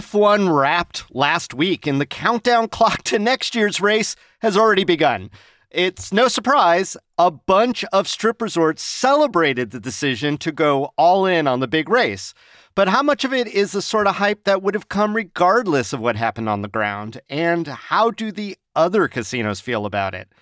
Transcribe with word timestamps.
F1 0.00 0.58
wrapped 0.58 1.04
last 1.14 1.52
week, 1.52 1.86
and 1.86 2.00
the 2.00 2.06
countdown 2.06 2.68
clock 2.76 3.02
to 3.02 3.18
next 3.18 3.54
year's 3.54 3.82
race 3.82 4.16
has 4.40 4.56
already 4.56 4.82
begun. 4.82 5.30
It's 5.70 6.10
no 6.10 6.26
surprise, 6.26 6.96
a 7.18 7.30
bunch 7.30 7.84
of 7.92 8.08
strip 8.08 8.40
resorts 8.40 8.82
celebrated 8.82 9.70
the 9.70 9.78
decision 9.78 10.38
to 10.38 10.52
go 10.52 10.94
all 10.96 11.26
in 11.26 11.46
on 11.46 11.60
the 11.60 11.68
big 11.68 11.90
race. 11.90 12.32
But 12.74 12.88
how 12.88 13.02
much 13.02 13.26
of 13.26 13.34
it 13.34 13.46
is 13.46 13.72
the 13.72 13.82
sort 13.82 14.06
of 14.06 14.14
hype 14.14 14.44
that 14.44 14.62
would 14.62 14.74
have 14.74 14.88
come 14.88 15.14
regardless 15.14 15.92
of 15.92 16.00
what 16.00 16.16
happened 16.16 16.48
on 16.48 16.62
the 16.62 16.68
ground? 16.68 17.20
And 17.28 17.66
how 17.66 18.10
do 18.10 18.32
the 18.32 18.56
other 18.74 19.06
casinos 19.06 19.60
feel 19.60 19.84
about 19.84 20.14
it? 20.14 20.32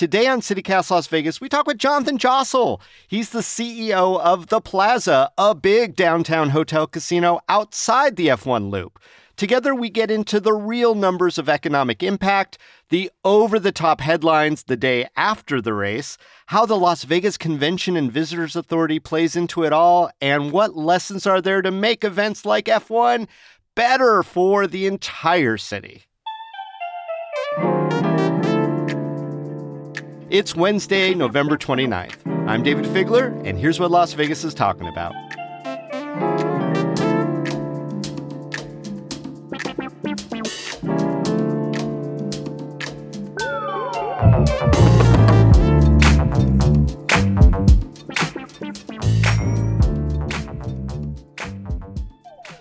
Today 0.00 0.26
on 0.28 0.40
CityCast 0.40 0.90
Las 0.90 1.08
Vegas, 1.08 1.42
we 1.42 1.50
talk 1.50 1.66
with 1.66 1.76
Jonathan 1.76 2.16
Jossel. 2.16 2.80
He's 3.06 3.28
the 3.28 3.40
CEO 3.40 4.18
of 4.18 4.46
The 4.46 4.62
Plaza, 4.62 5.30
a 5.36 5.54
big 5.54 5.94
downtown 5.94 6.48
hotel 6.48 6.86
casino 6.86 7.40
outside 7.50 8.16
the 8.16 8.28
F1 8.28 8.70
loop. 8.70 8.98
Together, 9.36 9.74
we 9.74 9.90
get 9.90 10.10
into 10.10 10.40
the 10.40 10.54
real 10.54 10.94
numbers 10.94 11.36
of 11.36 11.50
economic 11.50 12.02
impact, 12.02 12.56
the 12.88 13.10
over 13.26 13.58
the 13.58 13.72
top 13.72 14.00
headlines 14.00 14.62
the 14.62 14.76
day 14.78 15.06
after 15.18 15.60
the 15.60 15.74
race, 15.74 16.16
how 16.46 16.64
the 16.64 16.78
Las 16.78 17.04
Vegas 17.04 17.36
Convention 17.36 17.94
and 17.94 18.10
Visitors 18.10 18.56
Authority 18.56 18.98
plays 18.98 19.36
into 19.36 19.64
it 19.64 19.72
all, 19.74 20.10
and 20.18 20.50
what 20.50 20.74
lessons 20.74 21.26
are 21.26 21.42
there 21.42 21.60
to 21.60 21.70
make 21.70 22.04
events 22.04 22.46
like 22.46 22.64
F1 22.64 23.28
better 23.74 24.22
for 24.22 24.66
the 24.66 24.86
entire 24.86 25.58
city. 25.58 26.04
It's 30.30 30.54
Wednesday, 30.54 31.12
November 31.12 31.58
29th. 31.58 32.24
I'm 32.48 32.62
Dayvid 32.62 32.86
Figler, 32.94 33.36
and 33.44 33.58
here's 33.58 33.80
what 33.80 33.90
Las 33.90 34.12
Vegas 34.12 34.44
is 34.44 34.54
talking 34.54 34.86
about. 34.86 35.12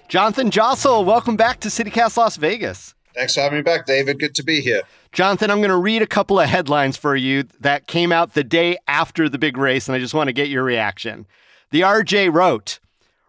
Jonathan 0.08 0.50
Jossel, 0.50 1.06
welcome 1.06 1.36
back 1.36 1.60
to 1.60 1.68
CityCast 1.68 2.18
Las 2.18 2.36
Vegas. 2.38 2.96
Thanks 3.14 3.36
for 3.36 3.42
having 3.42 3.58
me 3.60 3.62
back, 3.62 3.86
Dayvid. 3.86 4.18
Good 4.18 4.34
to 4.34 4.44
be 4.44 4.60
here. 4.60 4.82
Jonathan, 5.12 5.50
I'm 5.50 5.58
going 5.58 5.70
to 5.70 5.78
read 5.78 6.02
a 6.02 6.08
couple 6.08 6.40
of 6.40 6.48
headlines 6.48 6.96
for 6.96 7.16
you 7.16 7.44
that 7.60 7.88
came 7.88 8.12
out 8.12 8.34
the 8.34 8.44
day 8.44 8.78
after 8.88 9.28
the 9.28 9.40
big 9.40 9.58
race, 9.58 9.88
and 9.88 9.96
I 9.96 10.00
just 10.00 10.14
want 10.14 10.28
to 10.28 10.34
get 10.34 10.50
your 10.50 10.64
reaction. 10.64 11.26
The 11.72 11.82
RJ 11.82 12.34
wrote 12.34 12.80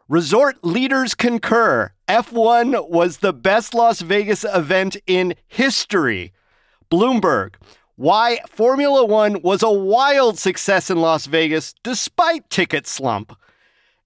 Resort 0.09 0.63
leaders 0.65 1.15
concur. 1.15 1.93
F1 2.09 2.91
was 2.91 3.19
the 3.19 3.33
best 3.33 3.75
Las 3.75 4.01
Vegas 4.01 4.45
event 4.45 4.97
in 5.07 5.35
history. 5.47 6.33
Bloomberg, 6.91 7.55
why 7.97 8.41
Formula 8.49 9.05
One 9.05 9.41
was 9.43 9.63
a 9.63 9.71
wild 9.71 10.39
success 10.39 10.91
in 10.91 11.01
Las 11.01 11.27
Vegas 11.27 11.75
despite 11.83 12.51
ticket 12.51 12.87
slump. 12.87 13.37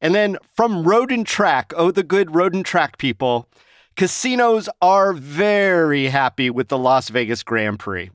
And 0.01 0.15
then 0.15 0.37
from 0.53 0.87
Road 0.87 1.11
and 1.11 1.27
Track, 1.27 1.73
oh, 1.77 1.91
the 1.91 2.03
good 2.03 2.35
Road 2.35 2.55
and 2.55 2.65
Track 2.65 2.99
people, 2.99 3.49
casinos 3.97 4.69
are 4.81 5.13
very 5.13 6.07
happy 6.07 6.51
with 6.51 6.69
the 6.69 6.79
Las 6.79 7.09
Vegas 7.09 7.43
Grand 7.43 7.79
Prix. 7.79 8.11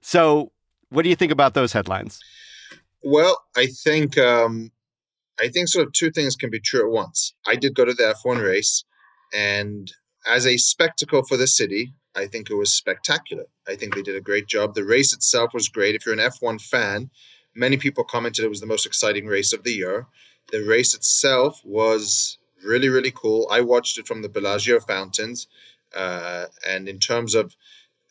So, 0.00 0.52
what 0.90 1.02
do 1.02 1.08
you 1.08 1.16
think 1.16 1.32
about 1.32 1.54
those 1.54 1.72
headlines? 1.72 2.20
Well, 3.02 3.42
I 3.56 3.66
think 3.66 4.16
um, 4.18 4.70
I 5.40 5.48
think 5.48 5.68
sort 5.68 5.86
of 5.86 5.92
two 5.92 6.10
things 6.10 6.36
can 6.36 6.50
be 6.50 6.60
true 6.60 6.86
at 6.86 6.92
once. 6.92 7.34
I 7.46 7.56
did 7.56 7.74
go 7.74 7.84
to 7.84 7.94
the 7.94 8.14
F1 8.24 8.42
race, 8.42 8.84
and 9.34 9.92
as 10.26 10.46
a 10.46 10.56
spectacle 10.56 11.22
for 11.24 11.36
the 11.36 11.46
city, 11.46 11.94
I 12.16 12.26
think 12.26 12.50
it 12.50 12.54
was 12.54 12.72
spectacular. 12.72 13.44
I 13.68 13.76
think 13.76 13.94
they 13.94 14.02
did 14.02 14.16
a 14.16 14.20
great 14.20 14.46
job. 14.46 14.74
The 14.74 14.84
race 14.84 15.12
itself 15.12 15.54
was 15.54 15.68
great. 15.68 15.94
If 15.94 16.06
you're 16.06 16.18
an 16.18 16.20
F1 16.20 16.60
fan, 16.60 17.10
many 17.54 17.76
people 17.76 18.04
commented 18.04 18.44
it 18.44 18.50
was 18.50 18.60
the 18.60 18.66
most 18.66 18.86
exciting 18.86 19.26
race 19.26 19.52
of 19.52 19.62
the 19.62 19.72
year 19.72 20.06
the 20.50 20.64
race 20.64 20.94
itself 20.94 21.60
was 21.64 22.37
really 22.64 22.88
really 22.88 23.12
cool. 23.14 23.48
I 23.50 23.60
watched 23.60 23.98
it 23.98 24.06
from 24.06 24.22
the 24.22 24.28
Bellagio 24.28 24.80
fountains, 24.80 25.46
uh, 25.94 26.46
and 26.66 26.88
in 26.88 26.98
terms 26.98 27.34
of 27.34 27.56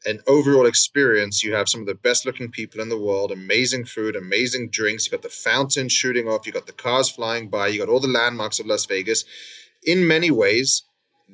an 0.06 0.22
overall 0.28 0.66
experience, 0.66 1.44
you 1.44 1.54
have 1.54 1.68
some 1.68 1.82
of 1.82 1.88
the 1.88 1.96
best 1.96 2.26
looking 2.26 2.50
people 2.50 2.80
in 2.80 2.90
the 2.90 2.98
world, 2.98 3.32
amazing 3.32 3.86
food, 3.86 4.16
amazing 4.16 4.70
drinks. 4.70 5.06
You 5.06 5.12
got 5.12 5.24
the 5.24 5.30
fountain 5.30 5.90
shooting 5.90 6.28
off, 6.28 6.46
you 6.46 6.54
got 6.54 6.68
the 6.68 6.72
cars 6.74 7.10
flying 7.10 7.50
by, 7.50 7.68
you 7.68 7.80
got 7.80 7.90
all 7.90 8.00
the 8.00 8.08
landmarks 8.08 8.60
of 8.60 8.68
Las 8.68 8.86
Vegas. 8.86 9.26
In 9.84 10.08
many 10.08 10.32
ways, 10.32 10.84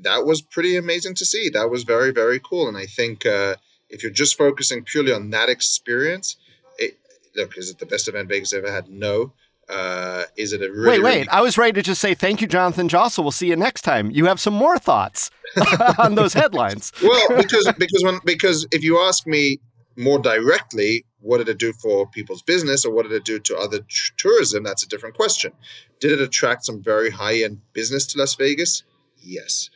that 0.01 0.25
was 0.25 0.41
pretty 0.41 0.75
amazing 0.75 1.15
to 1.15 1.25
see. 1.25 1.49
That 1.49 1.69
was 1.69 1.83
very 1.83 2.11
very 2.11 2.39
cool, 2.39 2.67
and 2.67 2.77
I 2.77 2.85
think 2.85 3.25
uh, 3.25 3.55
if 3.89 4.01
you're 4.01 4.11
just 4.11 4.37
focusing 4.37 4.83
purely 4.83 5.13
on 5.13 5.29
that 5.29 5.49
experience, 5.49 6.35
it, 6.79 6.97
look, 7.35 7.57
is 7.57 7.69
it 7.69 7.79
the 7.79 7.85
best 7.85 8.07
event 8.07 8.29
Vegas 8.29 8.53
ever 8.53 8.71
had? 8.71 8.89
No. 8.89 9.33
Uh, 9.69 10.23
is 10.35 10.53
it 10.53 10.61
a 10.61 10.71
really, 10.71 10.99
wait? 10.99 11.03
Wait, 11.03 11.15
really... 11.17 11.29
I 11.29 11.41
was 11.41 11.57
ready 11.57 11.73
to 11.73 11.81
just 11.81 12.01
say 12.01 12.13
thank 12.13 12.41
you, 12.41 12.47
Jonathan 12.47 12.89
Jossel. 12.89 13.23
We'll 13.23 13.31
see 13.31 13.47
you 13.47 13.55
next 13.55 13.81
time. 13.81 14.11
You 14.11 14.25
have 14.25 14.39
some 14.39 14.53
more 14.53 14.77
thoughts 14.77 15.31
on 15.97 16.15
those 16.15 16.33
headlines. 16.33 16.91
well, 17.03 17.37
because 17.37 17.71
because 17.77 18.03
when 18.03 18.19
because 18.25 18.67
if 18.71 18.83
you 18.83 18.99
ask 18.99 19.25
me 19.25 19.59
more 19.95 20.19
directly, 20.19 21.05
what 21.19 21.37
did 21.37 21.49
it 21.49 21.59
do 21.59 21.71
for 21.73 22.07
people's 22.07 22.41
business, 22.41 22.83
or 22.83 22.93
what 22.93 23.03
did 23.03 23.13
it 23.13 23.23
do 23.23 23.39
to 23.39 23.57
other 23.57 23.79
t- 23.79 23.95
tourism? 24.17 24.63
That's 24.63 24.83
a 24.83 24.87
different 24.87 25.15
question. 25.15 25.53
Did 25.99 26.11
it 26.11 26.21
attract 26.21 26.65
some 26.65 26.81
very 26.83 27.11
high 27.11 27.41
end 27.41 27.61
business 27.71 28.05
to 28.07 28.19
Las 28.19 28.35
Vegas? 28.35 28.83
Yes. 29.17 29.69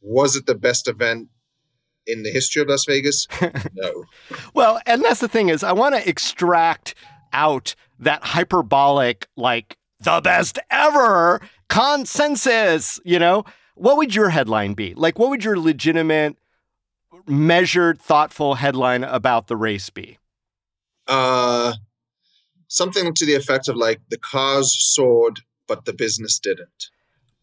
Was 0.00 0.36
it 0.36 0.46
the 0.46 0.54
best 0.54 0.86
event 0.86 1.28
in 2.06 2.22
the 2.22 2.30
history 2.30 2.62
of 2.62 2.68
Las 2.68 2.84
Vegas? 2.84 3.26
No. 3.74 4.04
well, 4.54 4.80
and 4.86 5.02
that's 5.02 5.20
the 5.20 5.28
thing 5.28 5.48
is, 5.48 5.64
I 5.64 5.72
want 5.72 5.96
to 5.96 6.08
extract 6.08 6.94
out 7.32 7.74
that 7.98 8.24
hyperbolic, 8.24 9.28
like 9.36 9.76
the 10.00 10.20
best 10.20 10.58
ever 10.70 11.40
consensus, 11.68 13.00
you 13.04 13.18
know? 13.18 13.44
What 13.74 13.96
would 13.96 14.14
your 14.14 14.30
headline 14.30 14.74
be? 14.74 14.94
Like, 14.94 15.18
what 15.18 15.30
would 15.30 15.44
your 15.44 15.58
legitimate, 15.58 16.36
measured, 17.26 18.00
thoughtful 18.00 18.54
headline 18.54 19.02
about 19.02 19.48
the 19.48 19.56
race 19.56 19.90
be? 19.90 20.18
Uh, 21.08 21.74
something 22.68 23.12
to 23.14 23.26
the 23.26 23.34
effect 23.34 23.68
of 23.68 23.76
like 23.76 24.00
the 24.10 24.18
cars 24.18 24.74
soared, 24.78 25.40
but 25.66 25.84
the 25.84 25.92
business 25.92 26.38
didn't. 26.38 26.90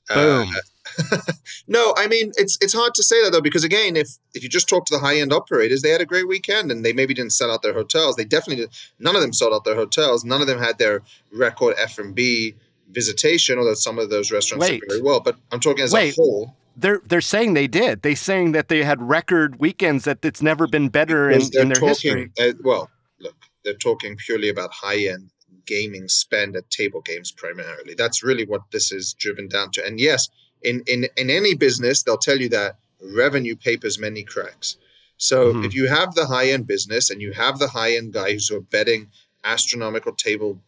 Boom. 0.07 0.49
Uh, 0.49 0.59
no, 1.67 1.93
I 1.97 2.07
mean 2.07 2.31
it's 2.37 2.57
it's 2.61 2.73
hard 2.73 2.93
to 2.95 3.03
say 3.03 3.21
that 3.23 3.31
though 3.31 3.41
because 3.41 3.63
again, 3.63 3.95
if 3.95 4.17
if 4.33 4.43
you 4.43 4.49
just 4.49 4.69
talk 4.69 4.85
to 4.85 4.95
the 4.95 4.99
high 4.99 5.17
end 5.17 5.33
operators, 5.33 5.81
they 5.81 5.89
had 5.89 6.01
a 6.01 6.05
great 6.05 6.27
weekend 6.27 6.71
and 6.71 6.85
they 6.85 6.93
maybe 6.93 7.13
didn't 7.13 7.33
sell 7.33 7.51
out 7.51 7.61
their 7.61 7.73
hotels. 7.73 8.15
They 8.15 8.25
definitely 8.25 8.63
did. 8.63 8.73
None 8.99 9.15
of 9.15 9.21
them 9.21 9.33
sold 9.33 9.53
out 9.53 9.63
their 9.63 9.75
hotels. 9.75 10.23
None 10.23 10.41
of 10.41 10.47
them 10.47 10.59
had 10.59 10.77
their 10.77 11.01
record 11.31 11.75
F 11.77 11.97
and 11.97 12.13
B 12.15 12.55
visitation, 12.89 13.57
although 13.57 13.73
some 13.73 13.99
of 13.99 14.09
those 14.09 14.31
restaurants 14.31 14.67
Wait. 14.67 14.81
did 14.81 14.89
very 14.89 15.01
well. 15.01 15.19
But 15.19 15.37
I'm 15.51 15.59
talking 15.59 15.83
as 15.83 15.93
Wait. 15.93 16.13
a 16.13 16.15
whole. 16.15 16.55
They're 16.75 17.01
they're 17.05 17.21
saying 17.21 17.53
they 17.53 17.67
did. 17.67 18.01
They're 18.01 18.15
saying 18.15 18.53
that 18.53 18.69
they 18.69 18.83
had 18.83 19.01
record 19.01 19.59
weekends 19.59 20.05
that 20.05 20.23
it's 20.23 20.41
never 20.41 20.67
been 20.67 20.89
better 20.89 21.29
in, 21.29 21.41
in 21.53 21.67
their 21.67 21.75
talking, 21.75 21.87
history. 21.87 22.31
Uh, 22.39 22.53
well, 22.63 22.89
look, 23.19 23.35
they're 23.63 23.73
talking 23.73 24.15
purely 24.15 24.49
about 24.49 24.71
high 24.71 25.05
end 25.07 25.31
gaming 25.65 26.07
spend 26.07 26.55
at 26.55 26.69
table 26.69 27.01
games 27.01 27.31
primarily. 27.31 27.93
That's 27.93 28.23
really 28.23 28.45
what 28.45 28.61
this 28.71 28.91
is 28.91 29.13
driven 29.13 29.47
down 29.47 29.71
to. 29.71 29.85
And 29.85 29.99
yes, 29.99 30.29
in 30.63 30.83
in 30.87 31.07
in 31.17 31.29
any 31.29 31.55
business 31.55 32.03
they'll 32.03 32.17
tell 32.17 32.39
you 32.39 32.49
that 32.49 32.77
revenue 33.01 33.55
papers 33.55 33.99
many 33.99 34.23
cracks. 34.23 34.77
So 35.17 35.53
mm-hmm. 35.53 35.65
if 35.65 35.75
you 35.75 35.87
have 35.87 36.15
the 36.15 36.27
high 36.27 36.49
end 36.49 36.67
business 36.67 37.09
and 37.09 37.21
you 37.21 37.33
have 37.33 37.59
the 37.59 37.69
high 37.69 37.95
end 37.95 38.13
guys 38.13 38.47
who 38.47 38.57
are 38.57 38.61
betting 38.61 39.09
astronomical 39.43 40.13
table 40.13 40.59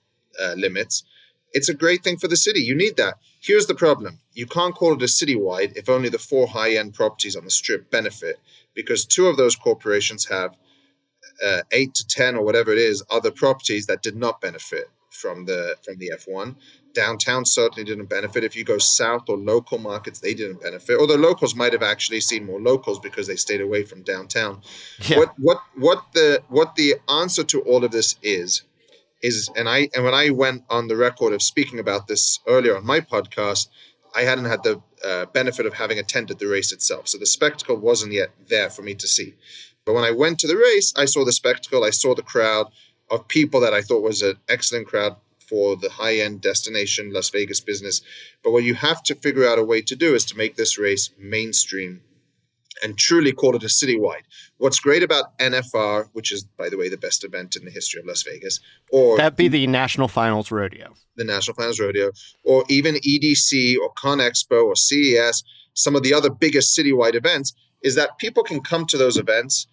uh, 0.42 0.54
limits 0.58 1.04
it's 1.54 1.70
a 1.70 1.74
great 1.74 2.04
thing 2.04 2.18
for 2.18 2.28
the 2.28 2.36
city. 2.36 2.60
You 2.62 2.76
need 2.76 2.98
that. 2.98 3.20
Here's 3.40 3.68
the 3.68 3.76
problem. 3.76 4.20
You 4.34 4.48
can't 4.48 4.76
call 4.76 4.94
it 4.94 5.02
a 5.02 5.06
citywide 5.06 5.74
if 5.76 5.88
only 5.88 6.10
the 6.10 6.20
four 6.20 6.48
high 6.48 6.76
end 6.76 6.96
properties 6.96 7.36
on 7.36 7.46
the 7.46 7.52
strip 7.52 7.90
benefit 7.92 8.40
because 8.74 9.06
two 9.06 9.28
of 9.28 9.38
those 9.38 9.56
corporations 9.56 10.26
have 10.26 10.58
uh, 11.46 11.62
eight 11.72 11.94
to 11.94 12.08
ten 12.08 12.36
or 12.36 12.44
whatever 12.44 12.72
it 12.72 12.80
is 12.80 13.04
other 13.10 13.32
properties 13.32 13.86
that 13.86 14.02
did 14.02 14.16
not 14.16 14.42
benefit 14.42 14.90
from 15.14 15.46
the 15.46 15.76
from 15.84 15.98
the 15.98 16.12
F1 16.18 16.56
downtown 16.94 17.46
certainly 17.46 17.84
didn't 17.84 18.06
benefit. 18.06 18.44
If 18.44 18.56
you 18.56 18.64
go 18.64 18.78
south 18.78 19.28
or 19.28 19.38
local 19.38 19.78
markets, 19.78 20.20
they 20.20 20.34
didn't 20.34 20.62
benefit. 20.62 20.98
Although 21.00 21.16
locals 21.16 21.56
might 21.56 21.74
have 21.74 21.84
actually 21.84 22.22
seen 22.22 22.46
more 22.46 22.62
locals 22.62 23.00
because 23.00 23.28
they 23.28 23.36
stayed 23.36 23.62
away 23.62 23.84
from 23.84 24.04
downtown. 24.04 24.62
Yeah. 25.08 25.18
What 25.20 25.34
what 25.38 25.64
what 25.76 26.06
the 26.14 26.44
what 26.50 26.76
the 26.76 26.96
answer 27.10 27.44
to 27.44 27.62
all 27.62 27.84
of 27.84 27.92
this 27.92 28.16
is 28.22 28.64
is 29.22 29.50
and 29.56 29.68
I 29.68 29.90
and 29.96 30.04
when 30.04 30.14
I 30.14 30.30
went 30.30 30.64
on 30.70 30.88
the 30.88 30.98
record 30.98 31.34
of 31.34 31.42
speaking 31.42 31.80
about 31.80 32.08
this 32.08 32.40
earlier 32.48 32.78
on 32.78 32.86
my 32.86 33.00
podcast, 33.00 33.68
I 34.16 34.22
hadn't 34.22 34.46
had 34.46 34.64
the 34.64 34.82
uh, 35.04 35.26
benefit 35.26 35.66
of 35.66 35.74
having 35.74 36.00
attended 36.00 36.40
the 36.40 36.48
race 36.48 36.72
itself, 36.72 37.08
so 37.08 37.18
the 37.18 37.26
spectacle 37.26 37.76
wasn't 37.76 38.14
yet 38.14 38.30
there 38.48 38.70
for 38.70 38.82
me 38.84 38.94
to 38.96 39.08
see. 39.08 39.34
But 39.86 39.94
when 39.94 40.06
I 40.06 40.12
went 40.12 40.40
to 40.40 40.48
the 40.48 40.56
race, 40.56 40.94
I 40.96 41.06
saw 41.06 41.26
the 41.26 41.34
spectacle. 41.34 41.84
I 41.84 41.90
saw 41.90 42.16
the 42.16 42.22
crowd 42.22 42.68
of 43.10 43.28
people 43.28 43.60
that 43.62 43.74
I 43.74 43.82
thought 43.82 44.02
was 44.02 44.22
an 44.22 44.38
excellent 44.48 44.88
crowd 44.88 45.16
for 45.48 45.76
the 45.76 45.90
high 45.90 46.18
end 46.18 46.42
destination 46.42 47.12
Las 47.14 47.30
Vegas 47.30 47.60
business. 47.60 48.02
But 48.44 48.52
what 48.52 48.64
you 48.64 48.76
have 48.76 49.04
to 49.04 49.16
figure 49.16 49.48
out 49.48 49.60
a 49.60 49.64
way 49.64 49.82
to 49.82 49.96
do 49.96 50.16
is 50.16 50.26
to 50.26 50.38
make 50.38 50.56
this 50.56 50.78
race 50.78 51.10
mainstream 51.20 52.02
and 52.82 52.98
truly 52.98 53.32
call 53.32 53.56
it 53.56 53.64
a 53.64 53.68
citywide. 53.68 54.24
What's 54.58 54.80
great 54.80 55.04
about 55.04 55.38
NFR, 55.38 56.10
which 56.14 56.32
is, 56.32 56.44
by 56.44 56.70
the 56.70 56.78
way, 56.78 56.90
the 56.90 56.98
best 56.98 57.24
event 57.24 57.56
in 57.56 57.66
the 57.66 57.72
history 57.72 58.00
of 58.00 58.08
Las 58.08 58.24
Vegas, 58.24 58.60
or 58.92 59.18
that'd 59.18 59.38
be 59.38 59.48
the 59.48 59.68
National 59.68 60.08
Finals 60.08 60.52
Rodeo, 60.52 60.94
the 61.16 61.24
National 61.24 61.56
Finals 61.56 61.80
Rodeo, 61.80 62.12
or 62.44 62.64
even 62.70 62.96
EDC 62.96 63.76
or 63.78 63.94
ConExpo 63.94 64.66
or 64.66 64.76
CES, 64.76 65.44
some 65.74 65.96
of 65.96 66.04
the 66.04 66.14
other 66.14 66.30
biggest 66.30 66.78
citywide 66.78 67.16
events, 67.16 67.54
is 67.84 67.96
that 67.96 68.18
people 68.18 68.44
can 68.44 68.62
come 68.62 68.86
to 68.88 68.98
those 68.98 69.18
events, 69.18 69.68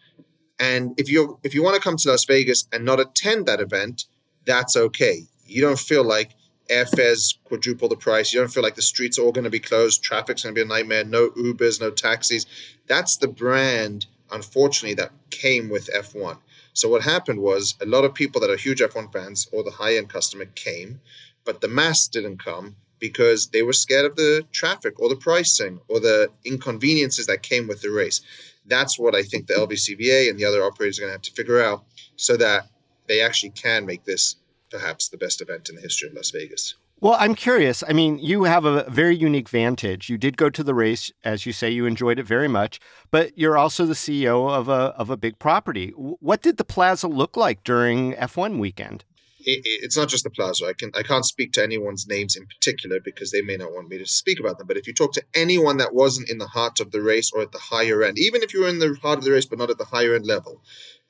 and 0.61 0.95
if 1.01 1.11
you 1.11 1.39
if 1.43 1.55
you 1.55 1.63
want 1.63 1.75
to 1.75 1.83
come 1.83 1.97
to 1.97 2.11
Las 2.11 2.27
Vegas 2.27 2.69
and 2.73 2.85
not 2.85 3.01
attend 3.01 3.47
that 3.47 3.61
event, 3.61 4.05
that's 4.45 4.77
okay. 4.77 5.23
You 5.47 5.63
don't 5.63 5.79
feel 5.79 6.05
like 6.05 6.33
airfares 6.71 7.37
quadruple 7.45 7.89
the 7.89 7.97
price. 7.97 8.33
You 8.33 8.41
don't 8.41 8.53
feel 8.53 8.63
like 8.63 8.77
the 8.77 8.83
streets 8.83 9.19
are 9.19 9.23
all 9.23 9.33
going 9.33 9.45
to 9.45 9.51
be 9.51 9.59
closed. 9.59 10.03
Traffic's 10.05 10.45
going 10.45 10.55
to 10.55 10.59
be 10.59 10.65
a 10.65 10.69
nightmare. 10.69 11.05
No 11.05 11.31
Ubers, 11.31 11.81
no 11.81 11.91
taxis. 11.91 12.47
That's 12.87 13.17
the 13.17 13.27
brand, 13.27 14.07
unfortunately, 14.31 14.95
that 14.95 15.11
came 15.31 15.69
with 15.69 15.91
F1. 15.97 16.39
So 16.75 16.89
what 16.89 17.03
happened 17.03 17.41
was 17.41 17.75
a 17.81 17.87
lot 17.87 18.05
of 18.05 18.15
people 18.15 18.41
that 18.41 18.51
are 18.51 18.57
huge 18.57 18.81
F1 18.81 19.13
fans 19.13 19.49
or 19.53 19.65
the 19.65 19.73
high 19.73 19.97
end 19.97 20.09
customer 20.09 20.45
came, 20.45 21.01
but 21.45 21.61
the 21.61 21.69
mass 21.69 22.07
didn't 22.07 22.45
come 22.45 22.77
because 23.01 23.49
they 23.49 23.63
were 23.63 23.73
scared 23.73 24.05
of 24.05 24.15
the 24.15 24.47
traffic 24.53 25.01
or 25.01 25.09
the 25.09 25.17
pricing 25.17 25.81
or 25.89 25.99
the 25.99 26.31
inconveniences 26.45 27.27
that 27.27 27.43
came 27.43 27.67
with 27.67 27.81
the 27.81 27.91
race. 27.91 28.21
That's 28.67 28.99
what 28.99 29.15
I 29.15 29.23
think 29.23 29.47
the 29.47 29.55
LVCVA 29.55 30.29
and 30.29 30.39
the 30.39 30.45
other 30.45 30.63
operators 30.63 30.99
are 30.99 31.03
going 31.03 31.11
to 31.11 31.15
have 31.15 31.23
to 31.23 31.33
figure 31.33 31.61
out 31.61 31.85
so 32.17 32.37
that 32.37 32.69
they 33.09 33.21
actually 33.21 33.51
can 33.51 33.87
make 33.87 34.05
this 34.05 34.37
perhaps 34.71 35.09
the 35.09 35.17
best 35.17 35.41
event 35.41 35.69
in 35.69 35.77
the 35.77 35.83
history 35.83 36.09
of 36.09 36.15
Las 36.15 36.31
Vegas. 36.31 36.77
Well, 37.03 37.17
I'm 37.19 37.35
curious. 37.35 37.83
I 37.89 37.95
mean, 37.95 38.19
you 38.19 38.45
have 38.45 38.67
a 38.67 38.85
very 38.91 39.17
unique 39.17 39.49
vantage. 39.49 40.11
You 40.11 40.19
did 40.19 40.37
go 40.37 40.51
to 40.51 40.63
the 40.63 40.75
race, 40.75 41.11
as 41.25 41.47
you 41.47 41.53
say, 41.53 41.71
you 41.71 41.87
enjoyed 41.87 42.19
it 42.19 42.27
very 42.27 42.47
much, 42.47 42.79
but 43.11 43.37
you're 43.39 43.57
also 43.57 43.87
the 43.87 43.95
CEO 43.95 44.51
of 44.51 44.69
a 44.69 44.93
of 44.99 45.09
a 45.09 45.17
big 45.17 45.39
property. 45.39 45.93
What 45.97 46.43
did 46.43 46.59
the 46.59 46.65
plaza 46.65 47.09
look 47.09 47.39
like 47.39 47.65
during 47.65 48.13
F1 48.13 48.59
weekend? 48.59 49.05
It, 49.43 49.63
it's 49.65 49.97
not 49.97 50.09
just 50.09 50.25
the 50.25 50.31
plaza. 50.31 50.67
I 50.67 50.73
can 50.73 50.91
I 50.95 51.03
can't 51.03 51.25
speak 51.25 51.53
to 51.53 51.63
anyone's 51.63 52.07
names 52.07 52.37
in 52.37 52.47
particular 52.47 53.01
because 53.01 53.31
they 53.31 53.43
may 53.43 53.57
not 53.57 53.73
want 53.73 53.89
me 53.89 53.99
to 53.99 54.07
speak 54.07 54.39
about 54.39 54.59
them. 54.59 54.67
But 54.67 54.77
if 54.77 54.87
you 54.87 54.93
talk 54.93 55.13
to 55.15 55.25
anyone 55.35 55.79
that 55.79 55.95
wasn't 55.95 56.31
in 56.31 56.39
the 56.39 56.49
heart 56.49 56.81
of 56.81 56.91
the 56.91 57.03
race 57.03 57.31
or 57.33 57.43
at 57.43 57.53
the 57.53 57.59
higher 57.59 58.03
end, 58.03 58.19
even 58.19 58.43
if 58.43 58.53
you 58.53 58.63
were 58.63 58.69
in 58.69 58.79
the 58.79 58.97
heart 59.03 59.19
of 59.19 59.25
the 59.25 59.33
race 59.33 59.47
but 59.47 59.59
not 59.59 59.71
at 59.71 59.79
the 59.79 59.87
higher 59.87 60.15
end 60.15 60.27
level, 60.27 60.63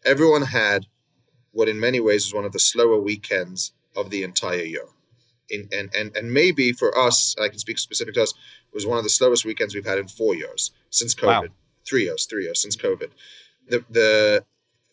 everyone 0.05 0.43
had 0.43 0.87
what 1.53 1.69
in 1.69 1.81
many 1.81 2.01
ways 2.01 2.27
is 2.27 2.35
one 2.35 2.45
of 2.45 2.53
the 2.53 2.59
slower 2.59 2.99
weekends 2.99 3.73
of 3.97 4.11
the 4.11 4.23
entire 4.23 4.63
year. 4.63 4.87
In, 5.49 5.69
and, 5.73 5.91
and, 5.95 6.17
and 6.17 6.33
maybe 6.33 6.73
for 6.73 6.97
us, 6.97 7.35
I 7.43 7.49
can 7.49 7.59
speak 7.59 7.79
specific 7.79 8.15
to 8.15 8.23
us, 8.23 8.31
it 8.31 8.75
was 8.75 8.87
one 8.87 8.99
of 8.99 9.05
the 9.05 9.11
slowest 9.11 9.45
weekends 9.45 9.75
we've 9.75 9.85
had 9.85 9.99
in 9.99 10.07
four 10.07 10.37
years 10.37 10.71
since 10.91 11.15
COVID. 11.15 11.27
Wow. 11.27 11.45
Three 11.89 12.05
years, 12.05 12.27
three 12.31 12.45
years 12.45 12.63
since 12.63 12.77
COVID. 12.77 13.11
The, 13.69 13.85
the 13.91 14.45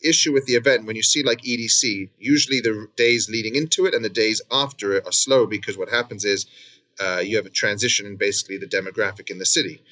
issue 0.02 0.32
with 0.32 0.46
the 0.46 0.54
event, 0.54 0.86
when 0.86 0.96
you 0.96 1.02
see 1.02 1.22
like 1.22 1.42
EDC, 1.42 2.10
usually 2.18 2.60
the 2.60 2.88
days 2.96 3.28
leading 3.28 3.54
into 3.54 3.86
it 3.86 3.94
and 3.94 4.04
the 4.04 4.10
days 4.10 4.40
after 4.50 4.92
it 4.92 5.06
are 5.06 5.12
slow 5.12 5.46
because 5.46 5.76
what 5.76 5.88
happens 5.88 6.24
is 6.24 6.46
uh, 7.00 7.18
you 7.18 7.36
have 7.36 7.46
a 7.46 7.50
transition 7.50 8.06
in 8.06 8.16
basically 8.16 8.58
the 8.58 8.66
demographic 8.66 9.30
in 9.30 9.38
the 9.38 9.46
city. 9.46 9.82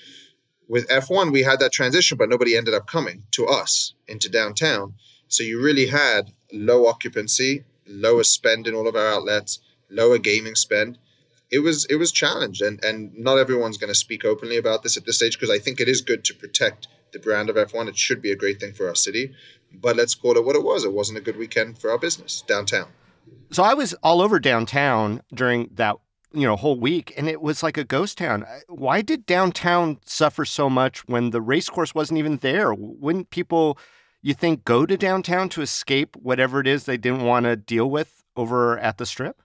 With 0.69 0.89
F1, 0.89 1.33
we 1.33 1.43
had 1.43 1.61
that 1.61 1.73
transition, 1.73 2.19
but 2.19 2.29
nobody 2.29 2.57
ended 2.57 2.75
up 2.75 2.87
coming 2.87 3.25
to 3.33 3.47
us 3.47 3.95
into 4.09 4.29
downtown. 4.29 4.95
So 5.29 5.43
you 5.43 5.63
really 5.63 5.87
had 5.87 6.33
low 6.53 6.87
occupancy, 6.87 7.65
lower 7.87 8.25
spend 8.25 8.67
in 8.67 8.75
all 8.75 8.89
of 8.89 8.97
our 8.97 9.07
outlets, 9.07 9.61
lower 9.89 10.19
gaming 10.19 10.57
spend. 10.57 10.99
It 11.51 11.61
was 11.61 11.85
it 11.87 11.97
was 11.97 12.11
challenged, 12.11 12.61
and 12.61 12.83
and 12.85 13.17
not 13.17 13.39
everyone's 13.39 13.79
going 13.79 13.93
to 13.93 13.99
speak 13.99 14.25
openly 14.25 14.57
about 14.57 14.83
this 14.83 14.97
at 14.97 15.05
this 15.05 15.17
stage 15.17 15.39
because 15.39 15.55
I 15.55 15.61
think 15.61 15.81
it 15.81 15.89
is 15.89 16.01
good 16.01 16.25
to 16.25 16.35
protect 16.35 16.89
the 17.13 17.19
brand 17.19 17.51
of 17.51 17.57
F1. 17.57 17.89
It 17.89 17.97
should 17.97 18.23
be 18.23 18.33
a 18.33 18.37
great 18.37 18.61
thing 18.61 18.73
for 18.73 18.89
our 18.89 18.95
city, 18.95 19.35
but 19.73 19.97
let's 19.97 20.15
call 20.15 20.37
it 20.37 20.45
what 20.45 20.57
it 20.57 20.63
was. 20.63 20.85
It 20.85 20.93
wasn't 20.93 21.19
a 21.19 21.23
good 21.23 21.37
weekend 21.37 21.79
for 21.79 21.91
our 21.91 21.99
business 21.99 22.43
downtown. 22.47 22.89
So 23.51 23.63
I 23.63 23.75
was 23.75 23.95
all 24.03 24.21
over 24.21 24.39
downtown 24.39 25.23
during 25.33 25.71
that 25.75 25.97
you 26.33 26.47
know 26.47 26.57
whole 26.57 26.79
week 26.79 27.15
and 27.17 27.29
it 27.29 27.41
was 27.41 27.63
like 27.63 27.79
a 27.79 27.85
ghost 27.85 28.19
town 28.19 28.45
why 28.69 29.01
did 29.01 29.25
downtown 29.27 29.99
suffer 30.05 30.45
so 30.45 30.69
much 30.69 31.07
when 31.07 31.31
the 31.31 31.41
race 31.41 31.71
course 31.71 31.95
wasn't 31.95 32.19
even 32.19 32.37
there 32.39 32.75
wouldn't 32.75 33.31
people 33.31 33.79
you 34.27 34.35
think 34.35 34.65
go 34.65 34.85
to 34.85 34.97
downtown 34.97 35.49
to 35.49 35.63
escape 35.63 36.17
whatever 36.17 36.61
it 36.61 36.67
is 36.67 36.83
they 36.83 36.97
didn't 36.97 37.23
want 37.23 37.45
to 37.45 37.55
deal 37.55 37.89
with 37.89 38.25
over 38.37 38.77
at 38.79 38.99
the 38.99 39.07
strip? 39.07 39.41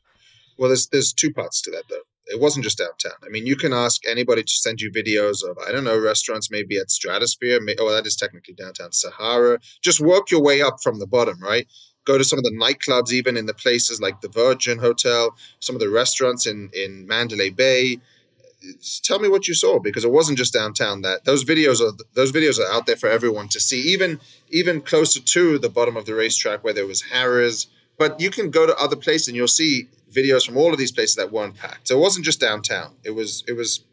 Well, 0.57 0.69
there's 0.69 0.87
there's 0.87 1.13
two 1.13 1.31
parts 1.31 1.61
to 1.61 1.71
that 1.71 1.83
though. 1.87 2.01
It 2.31 2.39
wasn't 2.39 2.63
just 2.63 2.77
downtown. 2.77 3.17
I 3.23 3.29
mean, 3.29 3.45
you 3.45 3.55
can 3.55 3.73
ask 3.73 4.01
anybody 4.07 4.43
to 4.43 4.51
send 4.51 4.81
you 4.81 4.91
videos 4.91 5.43
of 5.43 5.57
I 5.57 5.71
don't 5.71 5.83
know 5.83 5.99
restaurants 5.99 6.49
maybe 6.49 6.77
at 6.77 6.89
Stratosphere. 6.91 7.61
May, 7.61 7.75
oh, 7.79 7.91
that 7.91 8.07
is 8.07 8.15
technically 8.15 8.53
downtown 8.53 8.91
Sahara. 8.91 9.59
Just 9.81 9.99
work 9.99 10.31
your 10.31 10.41
way 10.41 10.61
up 10.61 10.81
from 10.81 10.99
the 10.99 11.07
bottom, 11.07 11.41
right? 11.41 11.67
Go 12.05 12.17
to 12.17 12.23
some 12.23 12.39
of 12.39 12.43
the 12.43 12.57
nightclubs, 12.59 13.11
even 13.11 13.37
in 13.37 13.45
the 13.45 13.53
places 13.53 14.01
like 14.01 14.21
the 14.21 14.29
Virgin 14.29 14.79
Hotel, 14.79 15.35
some 15.59 15.75
of 15.75 15.81
the 15.81 15.89
restaurants 15.89 16.47
in 16.47 16.69
in 16.73 17.05
Mandalay 17.05 17.49
Bay 17.49 17.99
tell 19.03 19.19
me 19.19 19.27
what 19.27 19.47
you 19.47 19.53
saw 19.53 19.79
because 19.79 20.03
it 20.03 20.11
wasn't 20.11 20.37
just 20.37 20.53
downtown 20.53 21.01
that 21.01 21.25
those 21.25 21.43
videos 21.43 21.81
are 21.81 21.95
those 22.13 22.31
videos 22.31 22.59
are 22.59 22.71
out 22.71 22.85
there 22.85 22.95
for 22.95 23.09
everyone 23.09 23.47
to 23.47 23.59
see 23.59 23.81
even 23.81 24.19
even 24.49 24.81
closer 24.81 25.19
to 25.19 25.57
the 25.57 25.69
bottom 25.69 25.97
of 25.97 26.05
the 26.05 26.13
racetrack 26.13 26.63
where 26.63 26.73
there 26.73 26.85
was 26.85 27.03
Harrah's 27.11 27.67
but 27.97 28.19
you 28.19 28.29
can 28.29 28.49
go 28.49 28.65
to 28.65 28.75
other 28.77 28.95
places 28.95 29.27
and 29.27 29.35
you'll 29.37 29.47
see 29.47 29.87
videos 30.13 30.45
from 30.45 30.57
all 30.57 30.71
of 30.71 30.77
these 30.77 30.91
places 30.91 31.15
that 31.15 31.31
weren't 31.31 31.55
packed 31.55 31.87
so 31.87 31.97
it 31.97 32.01
wasn't 32.01 32.25
just 32.25 32.39
downtown 32.39 32.95
it 33.03 33.11
was 33.11 33.43
it 33.47 33.53
was 33.53 33.83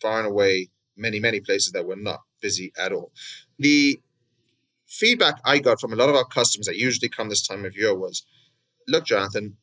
far 0.00 0.18
and 0.18 0.26
away 0.26 0.68
many 0.96 1.20
many 1.20 1.40
places 1.40 1.72
that 1.72 1.86
were 1.86 1.96
not 1.96 2.20
busy 2.40 2.72
at 2.78 2.92
all 2.92 3.12
the 3.58 4.00
feedback 4.86 5.40
i 5.44 5.58
got 5.58 5.80
from 5.80 5.92
a 5.92 5.96
lot 5.96 6.08
of 6.08 6.14
our 6.14 6.24
customers 6.24 6.66
that 6.66 6.76
usually 6.76 7.08
come 7.08 7.28
this 7.28 7.46
time 7.46 7.64
of 7.64 7.76
year 7.76 7.94
was 7.94 8.24
look 8.88 9.04
jonathan 9.04 9.56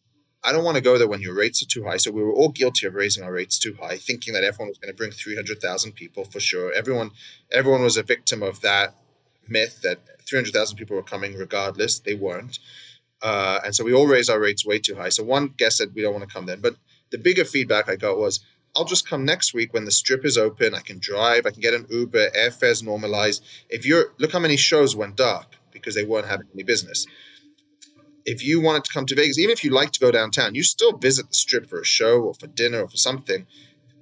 I 0.45 0.51
don't 0.51 0.65
want 0.65 0.75
to 0.75 0.81
go 0.81 0.97
there 0.97 1.07
when 1.07 1.21
your 1.21 1.33
rates 1.33 1.63
are 1.63 1.67
too 1.67 1.85
high. 1.85 1.97
So 1.97 2.11
we 2.11 2.21
were 2.21 2.33
all 2.33 2.49
guilty 2.49 2.85
of 2.85 2.95
raising 2.95 3.23
our 3.23 3.31
rates 3.31 3.57
too 3.57 3.77
high, 3.81 3.95
thinking 3.97 4.33
that 4.33 4.43
everyone 4.43 4.69
was 4.69 4.77
going 4.77 4.91
to 4.91 4.97
bring 4.97 5.11
300,000 5.11 5.93
people 5.93 6.25
for 6.25 6.41
sure. 6.41 6.73
Everyone, 6.73 7.11
everyone 7.51 7.81
was 7.81 7.95
a 7.95 8.03
victim 8.03 8.43
of 8.43 8.59
that 8.61 8.93
myth 9.47 9.81
that 9.83 9.99
300,000 10.27 10.75
people 10.77 10.97
were 10.97 11.03
coming 11.03 11.35
regardless. 11.35 11.99
They 11.99 12.15
weren't. 12.15 12.59
Uh, 13.23 13.59
and 13.65 13.73
so 13.73 13.83
we 13.83 13.93
all 13.93 14.07
raised 14.07 14.29
our 14.29 14.39
rates 14.39 14.65
way 14.65 14.79
too 14.79 14.95
high. 14.95 15.09
So 15.09 15.23
one 15.23 15.53
guest 15.57 15.77
said, 15.77 15.93
we 15.95 16.01
don't 16.01 16.13
want 16.13 16.27
to 16.27 16.33
come 16.33 16.45
then. 16.45 16.59
But 16.59 16.75
the 17.11 17.17
bigger 17.17 17.45
feedback 17.45 17.89
I 17.89 17.95
got 17.95 18.17
was, 18.17 18.41
I'll 18.75 18.85
just 18.85 19.07
come 19.07 19.23
next 19.23 19.53
week 19.53 19.73
when 19.73 19.85
the 19.85 19.91
strip 19.91 20.25
is 20.25 20.37
open. 20.37 20.75
I 20.75 20.81
can 20.81 20.99
drive. 20.99 21.45
I 21.45 21.51
can 21.51 21.61
get 21.61 21.73
an 21.73 21.85
Uber. 21.89 22.31
Airfares 22.31 22.83
normalized. 22.83 23.43
If 23.69 23.85
you're 23.85 24.13
look 24.17 24.31
how 24.31 24.39
many 24.39 24.57
shows 24.57 24.95
went 24.95 25.15
dark 25.15 25.55
because 25.71 25.95
they 25.95 26.03
weren't 26.03 26.27
having 26.27 26.47
any 26.53 26.63
business 26.63 27.05
if 28.25 28.43
you 28.43 28.61
wanted 28.61 28.83
to 28.85 28.93
come 28.93 29.05
to 29.05 29.15
Vegas, 29.15 29.37
even 29.37 29.51
if 29.51 29.63
you 29.63 29.71
like 29.71 29.91
to 29.91 29.99
go 29.99 30.11
downtown, 30.11 30.55
you 30.55 30.63
still 30.63 30.93
visit 30.97 31.29
the 31.29 31.33
strip 31.33 31.67
for 31.67 31.79
a 31.79 31.85
show 31.85 32.21
or 32.21 32.33
for 32.33 32.47
dinner 32.47 32.83
or 32.83 32.87
for 32.87 32.97
something. 32.97 33.45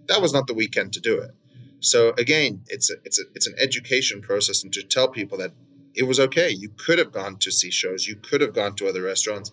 That 0.08 0.22
was 0.22 0.34
not 0.34 0.48
the 0.48 0.54
weekend 0.54 0.94
to 0.94 1.00
do 1.00 1.20
it. 1.20 1.32
So 1.80 2.14
again, 2.18 2.62
it's 2.68 2.92
a, 2.92 2.96
it's 3.04 3.20
a, 3.20 3.24
it's 3.34 3.48
an 3.48 3.56
education 3.58 4.22
process, 4.22 4.64
and 4.64 4.72
to 4.74 4.84
tell 4.84 5.08
people 5.08 5.38
that 5.40 5.52
it 5.96 6.04
was 6.04 6.20
okay. 6.20 6.50
You 6.50 6.70
could 6.70 7.00
have 7.00 7.12
gone 7.12 7.38
to 7.38 7.52
see 7.52 7.72
shows. 7.72 8.08
You 8.08 8.16
could 8.16 8.42
have 8.42 8.54
gone 8.54 8.76
to 8.76 8.88
other 8.88 9.02
restaurants, 9.02 9.52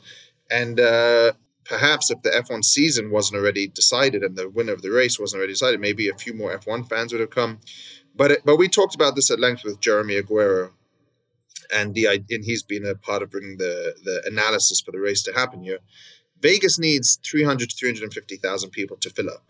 and 0.50 0.78
uh, 0.80 1.32
perhaps 1.64 2.10
if 2.10 2.22
the 2.22 2.30
F1 2.30 2.64
season 2.64 3.10
wasn't 3.10 3.40
already 3.40 3.66
decided 3.66 4.22
and 4.22 4.36
the 4.36 4.48
winner 4.48 4.72
of 4.72 4.82
the 4.82 4.90
race 4.90 5.18
wasn't 5.18 5.38
already 5.38 5.52
decided, 5.52 5.80
maybe 5.80 6.08
a 6.08 6.14
few 6.14 6.34
more 6.34 6.56
F1 6.56 6.88
fans 6.88 7.12
would 7.12 7.20
have 7.20 7.30
come. 7.30 7.60
But 8.14 8.30
it, 8.32 8.42
but 8.44 8.56
we 8.56 8.68
talked 8.68 8.94
about 8.94 9.14
this 9.14 9.30
at 9.30 9.38
length 9.38 9.64
with 9.64 9.80
Jeremy 9.80 10.20
Aguero 10.20 10.70
and 11.72 11.94
the 11.94 12.06
and 12.06 12.44
he's 12.44 12.62
been 12.62 12.86
a 12.86 12.94
part 12.94 13.22
of 13.22 13.30
bringing 13.30 13.58
the 13.58 13.94
the 14.02 14.22
analysis 14.26 14.80
for 14.80 14.92
the 14.92 15.00
race 15.00 15.22
to 15.24 15.32
happen 15.32 15.62
here. 15.62 15.78
Vegas 16.40 16.78
needs 16.78 17.18
300 17.28 17.70
to 17.70 17.76
350,000 17.76 18.70
people 18.70 18.96
to 18.98 19.10
fill 19.10 19.28
up. 19.28 19.44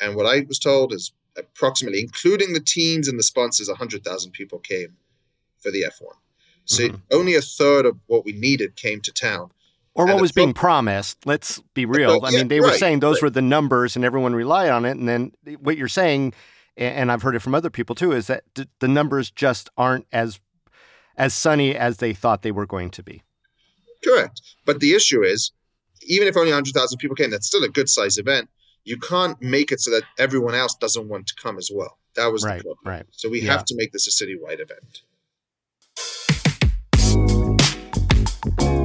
And 0.00 0.14
what 0.14 0.26
I 0.26 0.44
was 0.46 0.60
told 0.60 0.92
is 0.92 1.12
approximately, 1.36 2.00
including 2.00 2.52
the 2.52 2.60
teams 2.60 3.08
and 3.08 3.18
the 3.18 3.24
sponsors, 3.24 3.68
100,000 3.68 4.30
people 4.30 4.60
came 4.60 4.96
for 5.64 5.72
the 5.72 5.82
F1. 5.82 6.12
So 6.66 6.84
mm-hmm. 6.84 6.96
only 7.12 7.34
a 7.34 7.40
third 7.40 7.86
of 7.86 7.98
what 8.06 8.24
we 8.24 8.32
needed 8.32 8.76
came 8.76 9.00
to 9.00 9.12
town. 9.12 9.50
Or 9.94 10.06
what 10.06 10.20
was 10.20 10.32
pro- 10.32 10.44
being 10.44 10.54
promised. 10.54 11.24
Let's 11.24 11.60
be 11.72 11.86
real. 11.86 12.20
I 12.24 12.30
mean, 12.30 12.48
they 12.48 12.60
were 12.60 12.72
saying 12.72 13.00
those 13.00 13.16
right. 13.16 13.24
were 13.24 13.30
the 13.30 13.42
numbers 13.42 13.96
and 13.96 14.04
everyone 14.04 14.34
relied 14.34 14.70
on 14.70 14.84
it. 14.84 14.96
And 14.96 15.08
then 15.08 15.32
what 15.60 15.76
you're 15.76 15.88
saying, 15.88 16.34
and 16.76 17.12
I've 17.12 17.22
heard 17.22 17.36
it 17.36 17.42
from 17.42 17.54
other 17.54 17.70
people 17.70 17.94
too, 17.94 18.12
is 18.12 18.26
that 18.26 18.42
the 18.54 18.88
numbers 18.88 19.30
just 19.30 19.70
aren't 19.76 20.06
as 20.12 20.40
as 21.16 21.32
sunny 21.32 21.76
as 21.76 21.98
they 21.98 22.12
thought 22.12 22.42
they 22.42 22.50
were 22.50 22.66
going 22.66 22.90
to 22.90 23.02
be. 23.02 23.22
Correct. 24.02 24.40
But 24.64 24.80
the 24.80 24.94
issue 24.94 25.22
is, 25.22 25.52
even 26.02 26.26
if 26.26 26.36
only 26.36 26.50
100,000 26.50 26.98
people 26.98 27.14
came, 27.14 27.30
that's 27.30 27.46
still 27.46 27.62
a 27.62 27.68
good 27.68 27.88
size 27.88 28.18
event. 28.18 28.48
You 28.82 28.98
can't 28.98 29.40
make 29.40 29.70
it 29.70 29.80
so 29.80 29.92
that 29.92 30.02
everyone 30.18 30.56
else 30.56 30.74
doesn't 30.74 31.08
want 31.08 31.28
to 31.28 31.34
come 31.40 31.56
as 31.56 31.70
well. 31.72 31.98
That 32.16 32.32
was 32.32 32.44
right, 32.44 32.58
the 32.58 32.64
problem. 32.64 32.78
Right. 32.84 33.06
So 33.12 33.28
we 33.28 33.42
yeah. 33.42 33.52
have 33.52 33.64
to 33.66 33.76
make 33.76 33.92
this 33.92 34.06
a 34.06 34.24
citywide 34.24 34.60
event. 34.60 35.02
you 38.44 38.83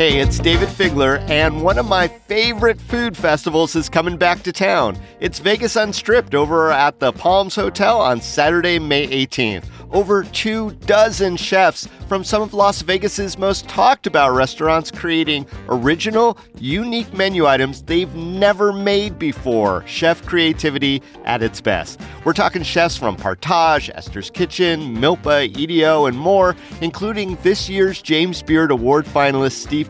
Hey, 0.00 0.18
it's 0.18 0.40
Dayvid 0.40 0.68
Figler, 0.68 1.20
and 1.28 1.62
one 1.62 1.76
of 1.76 1.86
my 1.86 2.08
favorite 2.08 2.80
food 2.80 3.14
festivals 3.14 3.76
is 3.76 3.90
coming 3.90 4.16
back 4.16 4.42
to 4.44 4.50
town. 4.50 4.96
It's 5.20 5.40
Vegas 5.40 5.76
Unstripped 5.76 6.34
over 6.34 6.70
at 6.70 7.00
the 7.00 7.12
Palms 7.12 7.54
Hotel 7.54 8.00
on 8.00 8.22
Saturday, 8.22 8.78
May 8.78 9.06
18th. 9.26 9.66
Over 9.92 10.22
two 10.22 10.70
dozen 10.86 11.36
chefs 11.36 11.88
from 12.08 12.22
some 12.22 12.42
of 12.42 12.54
Las 12.54 12.80
Vegas's 12.80 13.36
most 13.36 13.68
talked 13.68 14.06
about 14.06 14.30
restaurants 14.34 14.90
creating 14.90 15.46
original, 15.68 16.38
unique 16.58 17.12
menu 17.12 17.46
items 17.46 17.82
they've 17.82 18.14
never 18.14 18.72
made 18.72 19.18
before. 19.18 19.84
Chef 19.86 20.24
creativity 20.24 21.02
at 21.24 21.42
its 21.42 21.60
best. 21.60 22.00
We're 22.24 22.32
talking 22.32 22.62
chefs 22.62 22.96
from 22.96 23.16
Partage, 23.16 23.90
Esther's 23.94 24.30
Kitchen, 24.30 24.96
Milpa, 24.96 25.56
EDO, 25.56 26.06
and 26.06 26.16
more, 26.16 26.54
including 26.80 27.36
this 27.42 27.68
year's 27.68 28.00
James 28.00 28.42
Beard 28.42 28.70
Award 28.70 29.06
finalist 29.06 29.62
Steve 29.62 29.89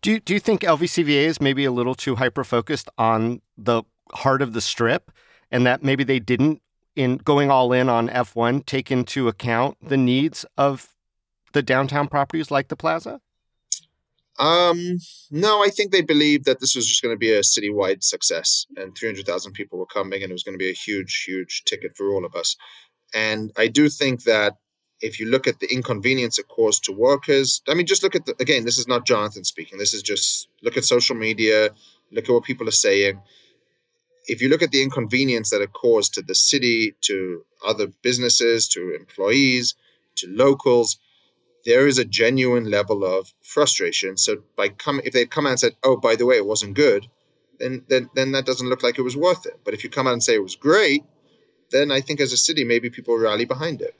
Do 0.00 0.12
you, 0.12 0.20
do 0.20 0.34
you 0.34 0.40
think 0.40 0.62
LVCVA 0.62 1.24
is 1.24 1.40
maybe 1.40 1.64
a 1.64 1.72
little 1.72 1.94
too 1.94 2.16
hyper 2.16 2.44
focused 2.44 2.88
on 2.98 3.40
the 3.56 3.82
heart 4.12 4.42
of 4.42 4.52
the 4.52 4.60
strip 4.60 5.10
and 5.50 5.66
that 5.66 5.82
maybe 5.82 6.04
they 6.04 6.18
didn't 6.18 6.62
in 6.94 7.16
going 7.18 7.50
all 7.50 7.72
in 7.72 7.88
on 7.88 8.08
F1 8.08 8.66
take 8.66 8.90
into 8.90 9.28
account 9.28 9.76
the 9.80 9.96
needs 9.96 10.44
of 10.56 10.94
the 11.52 11.62
downtown 11.62 12.08
properties 12.08 12.50
like 12.50 12.68
the 12.68 12.76
plaza? 12.76 13.20
Um, 14.38 14.98
no, 15.30 15.64
I 15.64 15.68
think 15.68 15.90
they 15.90 16.02
believed 16.02 16.44
that 16.44 16.60
this 16.60 16.76
was 16.76 16.86
just 16.86 17.02
going 17.02 17.14
to 17.14 17.18
be 17.18 17.32
a 17.32 17.40
citywide 17.40 18.04
success 18.04 18.66
and 18.76 18.96
300,000 18.96 19.52
people 19.52 19.78
were 19.78 19.86
coming 19.86 20.22
and 20.22 20.30
it 20.30 20.34
was 20.34 20.44
going 20.44 20.54
to 20.54 20.62
be 20.62 20.70
a 20.70 20.74
huge, 20.74 21.24
huge 21.26 21.64
ticket 21.66 21.96
for 21.96 22.12
all 22.12 22.24
of 22.24 22.34
us. 22.34 22.56
And 23.14 23.50
I 23.56 23.66
do 23.66 23.88
think 23.88 24.24
that 24.24 24.54
if 25.00 25.20
you 25.20 25.26
look 25.26 25.46
at 25.46 25.60
the 25.60 25.72
inconvenience 25.72 26.38
it 26.38 26.48
caused 26.48 26.84
to 26.84 26.92
workers, 26.92 27.62
I 27.68 27.74
mean, 27.74 27.86
just 27.86 28.02
look 28.02 28.14
at 28.14 28.26
the, 28.26 28.34
again, 28.40 28.64
this 28.64 28.78
is 28.78 28.88
not 28.88 29.06
Jonathan 29.06 29.44
speaking. 29.44 29.78
This 29.78 29.94
is 29.94 30.02
just 30.02 30.48
look 30.62 30.76
at 30.76 30.84
social 30.84 31.16
media, 31.16 31.70
look 32.10 32.28
at 32.28 32.32
what 32.32 32.44
people 32.44 32.68
are 32.68 32.72
saying. 32.72 33.20
If 34.26 34.42
you 34.42 34.48
look 34.48 34.62
at 34.62 34.72
the 34.72 34.82
inconvenience 34.82 35.50
that 35.50 35.62
it 35.62 35.72
caused 35.72 36.14
to 36.14 36.22
the 36.22 36.34
city, 36.34 36.94
to 37.02 37.44
other 37.66 37.86
businesses, 38.02 38.68
to 38.68 38.94
employees, 38.94 39.74
to 40.16 40.28
locals, 40.28 40.98
there 41.64 41.86
is 41.86 41.98
a 41.98 42.04
genuine 42.04 42.70
level 42.70 43.04
of 43.04 43.32
frustration. 43.42 44.16
So 44.16 44.42
by 44.56 44.68
come, 44.68 45.00
if 45.04 45.12
they 45.12 45.26
come 45.26 45.46
out 45.46 45.50
and 45.50 45.60
said, 45.60 45.76
"Oh, 45.82 45.96
by 45.96 46.16
the 46.16 46.26
way, 46.26 46.36
it 46.36 46.46
wasn't 46.46 46.74
good," 46.74 47.08
then 47.58 47.84
then 47.88 48.10
then 48.14 48.32
that 48.32 48.46
doesn't 48.46 48.68
look 48.68 48.82
like 48.82 48.98
it 48.98 49.02
was 49.02 49.16
worth 49.16 49.46
it. 49.46 49.60
But 49.64 49.74
if 49.74 49.82
you 49.82 49.90
come 49.90 50.06
out 50.06 50.12
and 50.12 50.22
say 50.22 50.34
it 50.34 50.42
was 50.42 50.56
great, 50.56 51.04
then 51.70 51.90
I 51.90 52.00
think 52.00 52.20
as 52.20 52.32
a 52.32 52.36
city, 52.36 52.64
maybe 52.64 52.90
people 52.90 53.18
rally 53.18 53.44
behind 53.44 53.80
it. 53.82 53.94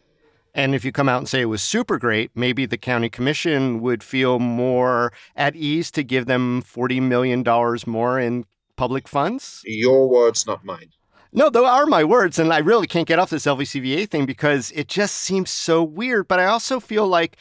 And 0.55 0.75
if 0.75 0.85
you 0.85 0.93
come 0.93 1.09
out 1.09 1.19
and 1.19 1.29
say 1.29 1.41
it 1.41 1.47
was 1.47 1.63
super 1.63 1.99
great, 1.99 2.31
maybe 2.35 2.67
the 2.67 2.79
county 2.79 3.09
commission 3.09 3.81
would 3.81 4.03
feel 4.03 4.39
more 4.39 5.13
at 5.37 5.55
ease 5.55 5.91
to 5.93 6.03
give 6.03 6.27
them 6.27 6.63
$40 6.63 7.01
million 7.03 7.45
more 7.87 8.19
in 8.19 8.45
public 8.77 9.07
funds? 9.07 9.63
Your 9.65 10.09
words, 10.09 10.47
not 10.47 10.65
mine. 10.65 10.91
No, 11.33 11.51
those 11.51 11.67
are 11.67 11.87
my 11.87 12.05
words. 12.05 12.39
And 12.39 12.53
I 12.53 12.59
really 12.59 12.87
can't 12.87 13.07
get 13.07 13.19
off 13.19 13.31
this 13.31 13.45
LVCVA 13.45 14.09
thing 14.09 14.25
because 14.25 14.71
it 14.75 14.89
just 14.89 15.17
seems 15.17 15.51
so 15.51 15.83
weird. 15.83 16.27
But 16.27 16.41
I 16.41 16.47
also 16.47 16.81
feel 16.81 17.07
like 17.07 17.37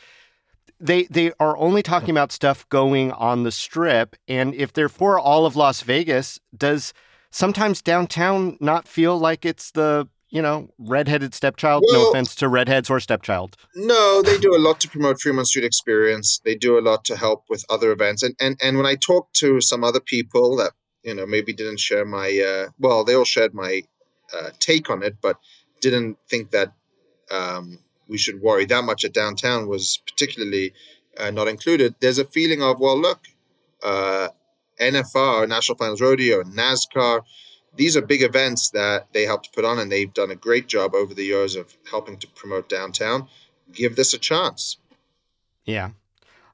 they 0.80 1.04
they 1.06 1.32
are 1.40 1.58
only 1.58 1.82
talking 1.82 2.12
about 2.12 2.32
stuff 2.32 2.68
going 2.70 3.12
on 3.14 3.44
the 3.44 3.52
strip. 3.52 4.16
And 4.28 4.54
if 4.54 4.74
they're 4.74 4.90
for 4.90 5.18
all 5.18 5.46
of 5.46 5.56
Las 5.56 5.82
Vegas, 5.82 6.40
does 6.56 6.94
sometimes 7.32 7.82
downtown 7.82 8.58
not 8.60 8.88
feel 8.88 9.18
like 9.18 9.46
it's 9.46 9.72
the 9.72 10.08
you 10.30 10.42
know, 10.42 10.70
redheaded 10.78 11.34
stepchild. 11.34 11.84
Well, 11.88 12.04
no 12.04 12.10
offense 12.10 12.36
to 12.36 12.50
redheads 12.50 12.90
or 12.90 13.00
stepchild. 13.00 13.56
No, 13.76 14.22
they 14.22 14.38
do 14.38 14.56
a 14.56 14.60
lot 14.60 14.80
to 14.82 14.90
promote 14.90 15.22
Fremont 15.22 15.48
Street 15.48 15.66
Experience. 15.66 16.42
They 16.44 16.56
do 16.56 16.78
a 16.78 16.82
lot 16.82 17.06
to 17.06 17.16
help 17.16 17.46
with 17.50 17.64
other 17.70 17.92
events. 17.92 18.24
And 18.24 18.36
and 18.40 18.58
and 18.62 18.78
when 18.78 18.86
I 18.86 18.96
talk 18.96 19.32
to 19.34 19.62
some 19.62 19.84
other 19.84 20.00
people 20.00 20.58
that 20.58 20.72
you 21.04 21.14
know 21.14 21.26
maybe 21.26 21.54
didn't 21.54 21.80
share 21.80 22.06
my 22.06 22.28
uh, 22.46 22.72
well, 22.80 23.04
they 23.04 23.16
all 23.16 23.26
shared 23.26 23.54
my 23.54 23.84
uh, 24.34 24.50
take 24.60 24.90
on 24.90 25.04
it, 25.04 25.18
but 25.22 25.38
didn't 25.80 26.18
think 26.30 26.52
that 26.52 26.74
um, 27.32 27.80
we 28.08 28.18
should 28.18 28.42
worry 28.42 28.66
that 28.66 28.84
much 28.84 29.06
at 29.06 29.14
downtown 29.14 29.68
was 29.68 30.00
particularly 30.08 30.74
uh, 31.18 31.32
not 31.32 31.48
included. 31.48 31.96
There's 32.00 32.20
a 32.20 32.26
feeling 32.26 32.62
of 32.62 32.80
well, 32.80 33.00
look, 33.00 33.22
uh, 33.84 34.30
NFR, 34.82 35.48
National 35.48 35.78
Finals 35.78 36.02
Rodeo, 36.02 36.44
NASCAR 36.44 37.22
these 37.78 37.96
are 37.96 38.02
big 38.02 38.22
events 38.22 38.70
that 38.72 39.08
they 39.14 39.24
helped 39.24 39.54
put 39.54 39.66
on, 39.66 39.80
and 39.80 39.92
they've 39.92 40.14
done 40.14 40.32
a 40.32 40.36
great 40.36 40.68
job 40.68 40.94
over 40.94 41.14
the 41.14 41.24
years 41.24 41.56
of 41.56 41.76
helping 41.90 42.18
to 42.18 42.28
promote 42.28 42.68
downtown. 42.68 43.28
Give 43.72 43.96
this 43.96 44.14
a 44.14 44.18
chance. 44.18 44.78
Yeah. 45.66 45.92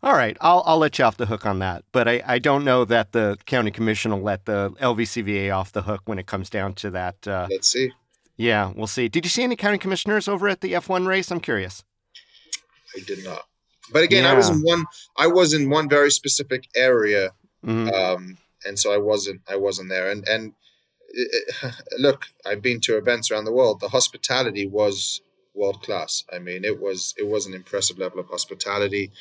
All 0.01 0.13
right, 0.13 0.35
I'll 0.41 0.63
I'll 0.65 0.79
let 0.79 0.99
you 0.99 1.05
off 1.05 1.15
the 1.15 1.27
hook 1.27 1.45
on 1.45 1.59
that, 1.59 1.85
but 1.93 2.09
I, 2.09 2.21
I 2.27 2.37
don't 2.37 2.65
know 2.65 2.83
that 2.83 3.13
the 3.13 3.37
county 3.45 3.71
commission 3.71 4.11
will 4.11 4.21
let 4.21 4.43
the 4.43 4.71
LVCVA 4.81 5.55
off 5.55 5.71
the 5.71 5.83
hook 5.83 6.01
when 6.05 6.19
it 6.19 6.27
comes 6.27 6.49
down 6.49 6.73
to 6.75 6.89
that. 6.91 7.25
Uh, 7.25 7.47
Let's 7.49 7.69
see. 7.69 7.89
Yeah, 8.35 8.73
we'll 8.75 8.87
see. 8.87 9.07
Did 9.07 9.23
you 9.23 9.29
see 9.29 9.43
any 9.43 9.55
county 9.55 9.77
commissioners 9.77 10.27
over 10.27 10.49
at 10.49 10.59
the 10.59 10.73
F1 10.73 11.07
race? 11.07 11.31
I'm 11.31 11.39
curious. 11.39 11.85
I 12.97 12.99
did 13.05 13.23
not. 13.23 13.43
But 13.93 14.03
again, 14.03 14.25
yeah. 14.25 14.31
I 14.31 14.33
was 14.33 14.49
in 14.49 14.61
one. 14.61 14.83
I 15.17 15.27
was 15.27 15.53
in 15.53 15.69
one 15.69 15.87
very 15.87 16.11
specific 16.11 16.67
area, 16.75 17.31
mm-hmm. 17.65 17.93
um, 17.93 18.37
and 18.65 18.77
so 18.77 18.93
I 18.93 18.97
wasn't. 18.97 19.41
I 19.49 19.55
wasn't 19.55 19.87
there. 19.87 20.11
And 20.11 20.27
and 20.27 20.53
look, 21.97 22.27
I've 22.45 22.61
been 22.61 22.79
to 22.81 22.97
events 22.97 23.29
around 23.29 23.45
the 23.45 23.51
world. 23.51 23.79
The 23.79 23.89
hospitality 23.89 24.65
was 24.65 25.21
world 25.53 25.81
class. 25.83 26.23
I 26.33 26.39
mean, 26.39 26.65
it 26.65 26.81
was 26.81 27.13
it 27.17 27.27
was 27.27 27.45
an 27.45 27.53
impressive 27.53 27.97
level 27.97 28.19
of 28.19 28.27
hospitality, 28.27 29.11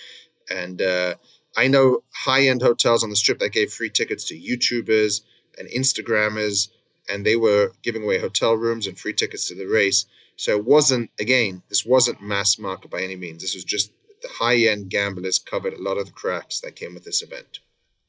and 0.51 0.81
uh, 0.81 1.15
I 1.57 1.69
know 1.69 2.03
high 2.15 2.47
end 2.47 2.63
hotels 2.63 3.05
on 3.05 3.11
the 3.11 3.17
strip 3.17 3.39
that 3.41 3.53
gave 3.53 3.73
free 3.73 3.91
tickets 3.91 4.25
to 4.27 4.39
YouTubers 4.39 5.23
and 5.59 5.69
Instagrammers, 5.69 6.69
and 7.09 7.25
they 7.27 7.37
were 7.37 7.73
giving 7.83 8.03
away 8.03 8.19
hotel 8.19 8.55
rooms 8.55 8.87
and 8.87 8.99
free 8.99 9.13
tickets 9.13 9.49
to 9.49 9.55
the 9.55 9.67
race. 9.67 10.07
So 10.37 10.57
it 10.57 10.65
wasn't 10.65 11.11
again, 11.21 11.63
this 11.69 11.85
wasn't 11.85 12.23
mass 12.23 12.59
market 12.59 12.91
by 12.91 13.03
any 13.03 13.17
means. 13.17 13.43
This 13.43 13.55
was 13.55 13.65
just 13.65 13.93
the 14.23 14.29
high 14.29 14.57
end 14.57 14.89
gamblers 14.89 15.39
covered 15.39 15.75
a 15.75 15.83
lot 15.83 15.99
of 15.99 16.07
the 16.07 16.13
cracks 16.13 16.61
that 16.61 16.77
came 16.77 16.95
with 16.95 17.05
this 17.05 17.23
event. 17.23 17.61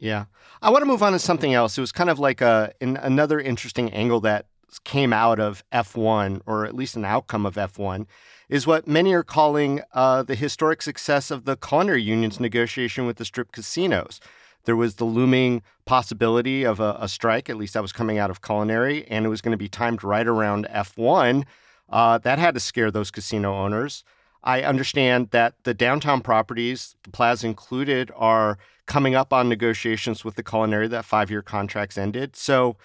Yeah. 0.04 0.26
I 0.62 0.70
want 0.70 0.82
to 0.82 0.86
move 0.86 1.02
on 1.02 1.14
to 1.14 1.20
something 1.20 1.54
else. 1.54 1.78
It 1.78 1.82
was 1.82 1.94
kind 1.94 2.10
of 2.10 2.20
like 2.20 2.42
a 2.42 2.74
in, 2.82 2.98
another 2.98 3.40
interesting 3.40 3.90
angle 3.94 4.20
that 4.20 4.48
came 4.84 5.14
out 5.14 5.40
of 5.40 5.64
F1, 5.72 6.42
or 6.46 6.66
at 6.66 6.76
least 6.76 6.98
an 6.98 7.06
outcome 7.06 7.46
of 7.46 7.56
F1, 7.56 8.06
is 8.50 8.68
what 8.68 8.86
many 8.86 9.14
are 9.14 9.24
calling 9.24 9.82
uh, 9.94 10.22
the 10.22 10.36
historic 10.36 10.82
success 10.82 11.32
of 11.32 11.46
the 11.46 11.56
culinary 11.56 12.04
union's 12.04 12.38
negotiation 12.38 13.06
with 13.06 13.16
the 13.16 13.24
strip 13.24 13.54
casinos. 13.54 14.20
There 14.66 14.76
was 14.76 14.96
the 14.96 15.06
looming 15.06 15.62
possibility 15.86 16.66
of 16.66 16.82
a, 16.82 16.98
a 17.00 17.08
strike, 17.08 17.50
at 17.50 17.56
least 17.56 17.74
that 17.74 17.82
was 17.82 17.94
coming 17.94 18.18
out 18.18 18.30
of 18.30 18.42
culinary, 18.42 19.08
and 19.08 19.26
it 19.26 19.30
was 19.30 19.40
going 19.40 19.52
to 19.54 19.58
be 19.58 19.70
timed 19.70 20.04
right 20.04 20.28
around 20.28 20.68
F1. 20.70 21.46
Uh, 21.90 22.18
that 22.18 22.40
had 22.40 22.56
to 22.56 22.60
scare 22.60 22.92
those 22.92 23.10
casino 23.10 23.56
owners. 23.56 24.04
I 24.44 24.64
understand 24.64 25.30
that 25.32 25.56
the 25.64 25.74
downtown 25.74 26.20
properties, 26.20 26.98
the 27.04 27.10
plaza 27.12 27.48
included, 27.48 28.12
are 28.16 28.58
coming 28.86 29.16
up 29.16 29.34
on 29.34 29.50
negotiations 29.50 30.24
with 30.24 30.36
the 30.36 30.44
culinary 30.44 30.88
that 30.90 31.06
five 31.06 31.32
year 31.32 31.42
contracts 31.42 31.98
ended. 31.98 32.36
So, 32.36 32.78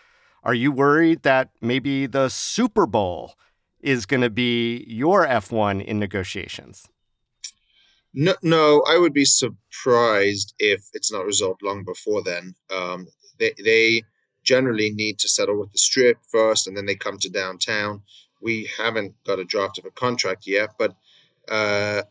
are 0.45 0.55
you 0.55 0.71
worried 0.71 1.23
that 1.25 1.50
maybe 1.61 2.07
the 2.07 2.28
Super 2.28 2.87
Bowl 2.87 3.35
is 3.81 4.07
going 4.07 4.21
to 4.21 4.31
be 4.31 4.85
your 4.88 5.26
F1 5.26 5.85
in 5.85 5.99
negotiations? 5.99 6.88
No, 8.14 8.35
no, 8.43 8.83
I 8.88 8.99
would 8.99 9.12
be 9.12 9.25
surprised 9.25 10.55
if 10.59 10.88
it's 10.95 11.12
not 11.12 11.26
resolved 11.26 11.62
long 11.62 11.85
before 11.85 12.23
then. 12.23 12.55
Um, 12.75 13.09
they, 13.38 13.52
they 13.62 14.02
generally 14.43 14.90
need 14.90 15.19
to 15.19 15.28
settle 15.28 15.59
with 15.59 15.73
the 15.73 15.78
strip 15.78 16.19
first, 16.26 16.67
and 16.67 16.76
then 16.76 16.87
they 16.87 16.95
come 16.97 17.19
to 17.19 17.28
downtown. 17.28 18.02
We 18.40 18.71
haven't 18.78 19.14
got 19.25 19.38
a 19.38 19.45
draft 19.45 19.78
of 19.78 19.85
a 19.85 19.90
contract 19.90 20.47
yet, 20.47 20.71
but 20.78 20.97
uh, 21.49 22.02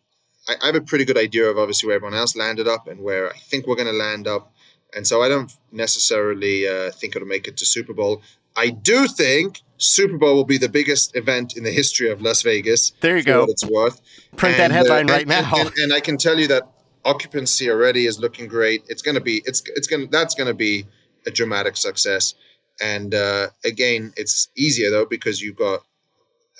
I, 0.47 0.55
I 0.61 0.65
have 0.67 0.75
a 0.75 0.81
pretty 0.81 1.05
good 1.05 1.17
idea 1.17 1.45
of 1.45 1.57
obviously 1.57 1.87
where 1.87 1.95
everyone 1.95 2.17
else 2.17 2.35
landed 2.35 2.67
up 2.67 2.87
and 2.87 3.01
where 3.01 3.29
I 3.29 3.37
think 3.37 3.67
we're 3.67 3.75
going 3.75 3.87
to 3.87 3.93
land 3.93 4.27
up. 4.27 4.53
And 4.95 5.05
so 5.05 5.21
I 5.21 5.29
don't 5.29 5.51
necessarily 5.71 6.67
uh, 6.67 6.91
think 6.91 7.15
it'll 7.15 7.27
make 7.27 7.47
it 7.47 7.57
to 7.57 7.65
Super 7.65 7.93
Bowl. 7.93 8.21
I 8.55 8.69
do 8.69 9.07
think 9.07 9.61
Super 9.77 10.17
Bowl 10.17 10.35
will 10.35 10.45
be 10.45 10.57
the 10.57 10.69
biggest 10.69 11.15
event 11.15 11.55
in 11.55 11.63
the 11.63 11.71
history 11.71 12.09
of 12.09 12.21
Las 12.21 12.41
Vegas. 12.41 12.91
There 13.01 13.15
you 13.15 13.23
go. 13.23 13.41
What 13.41 13.49
it's 13.49 13.65
worth. 13.65 14.01
Print 14.35 14.59
and, 14.59 14.71
that 14.71 14.75
headline 14.75 15.09
uh, 15.09 15.13
right 15.13 15.21
and, 15.21 15.29
now. 15.29 15.55
And, 15.55 15.71
and, 15.77 15.93
I 15.93 15.99
can 15.99 16.17
tell 16.17 16.39
you 16.39 16.47
that 16.47 16.63
occupancy 17.05 17.69
already 17.69 18.07
is 18.07 18.19
looking 18.19 18.47
great. 18.47 18.83
It's 18.87 19.03
going 19.03 19.15
to 19.15 19.21
be 19.21 19.43
it's 19.45 19.61
it's 19.75 19.87
going 19.87 20.09
that's 20.09 20.33
going 20.33 20.47
to 20.47 20.55
be 20.55 20.87
a 21.27 21.31
dramatic 21.31 21.77
success. 21.77 22.33
And 22.81 23.13
uh, 23.13 23.47
again, 23.63 24.13
it's 24.17 24.49
easier 24.57 24.89
though 24.89 25.05
because 25.05 25.41
you've 25.41 25.55
got 25.55 25.81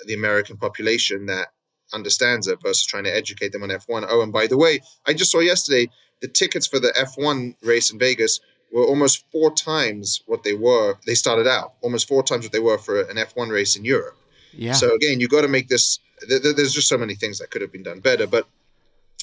the 0.05 0.13
American 0.13 0.57
population 0.57 1.25
that 1.27 1.47
understands 1.93 2.47
it 2.47 2.59
versus 2.61 2.85
trying 2.85 3.03
to 3.05 3.15
educate 3.15 3.51
them 3.51 3.63
on 3.63 3.69
F1. 3.69 4.05
Oh, 4.09 4.21
and 4.21 4.33
by 4.33 4.47
the 4.47 4.57
way, 4.57 4.79
I 5.05 5.13
just 5.13 5.31
saw 5.31 5.39
yesterday 5.39 5.89
the 6.21 6.27
tickets 6.27 6.67
for 6.67 6.79
the 6.79 6.93
F1 6.97 7.55
race 7.61 7.91
in 7.91 7.99
Vegas 7.99 8.39
were 8.71 8.85
almost 8.85 9.23
four 9.31 9.53
times 9.53 10.21
what 10.25 10.43
they 10.43 10.53
were. 10.53 10.97
They 11.05 11.15
started 11.15 11.47
out 11.47 11.73
almost 11.81 12.07
four 12.07 12.23
times 12.23 12.45
what 12.45 12.51
they 12.51 12.59
were 12.59 12.77
for 12.77 13.01
an 13.01 13.17
F1 13.17 13.49
race 13.49 13.75
in 13.75 13.85
Europe. 13.85 14.17
Yeah. 14.53 14.73
So 14.73 14.93
again, 14.95 15.19
you 15.19 15.27
got 15.27 15.41
to 15.41 15.47
make 15.47 15.69
this. 15.69 15.99
Th- 16.27 16.41
th- 16.41 16.55
there's 16.55 16.73
just 16.73 16.87
so 16.87 16.97
many 16.97 17.15
things 17.15 17.39
that 17.39 17.51
could 17.51 17.61
have 17.61 17.71
been 17.71 17.83
done 17.83 17.99
better, 17.99 18.25
but 18.25 18.47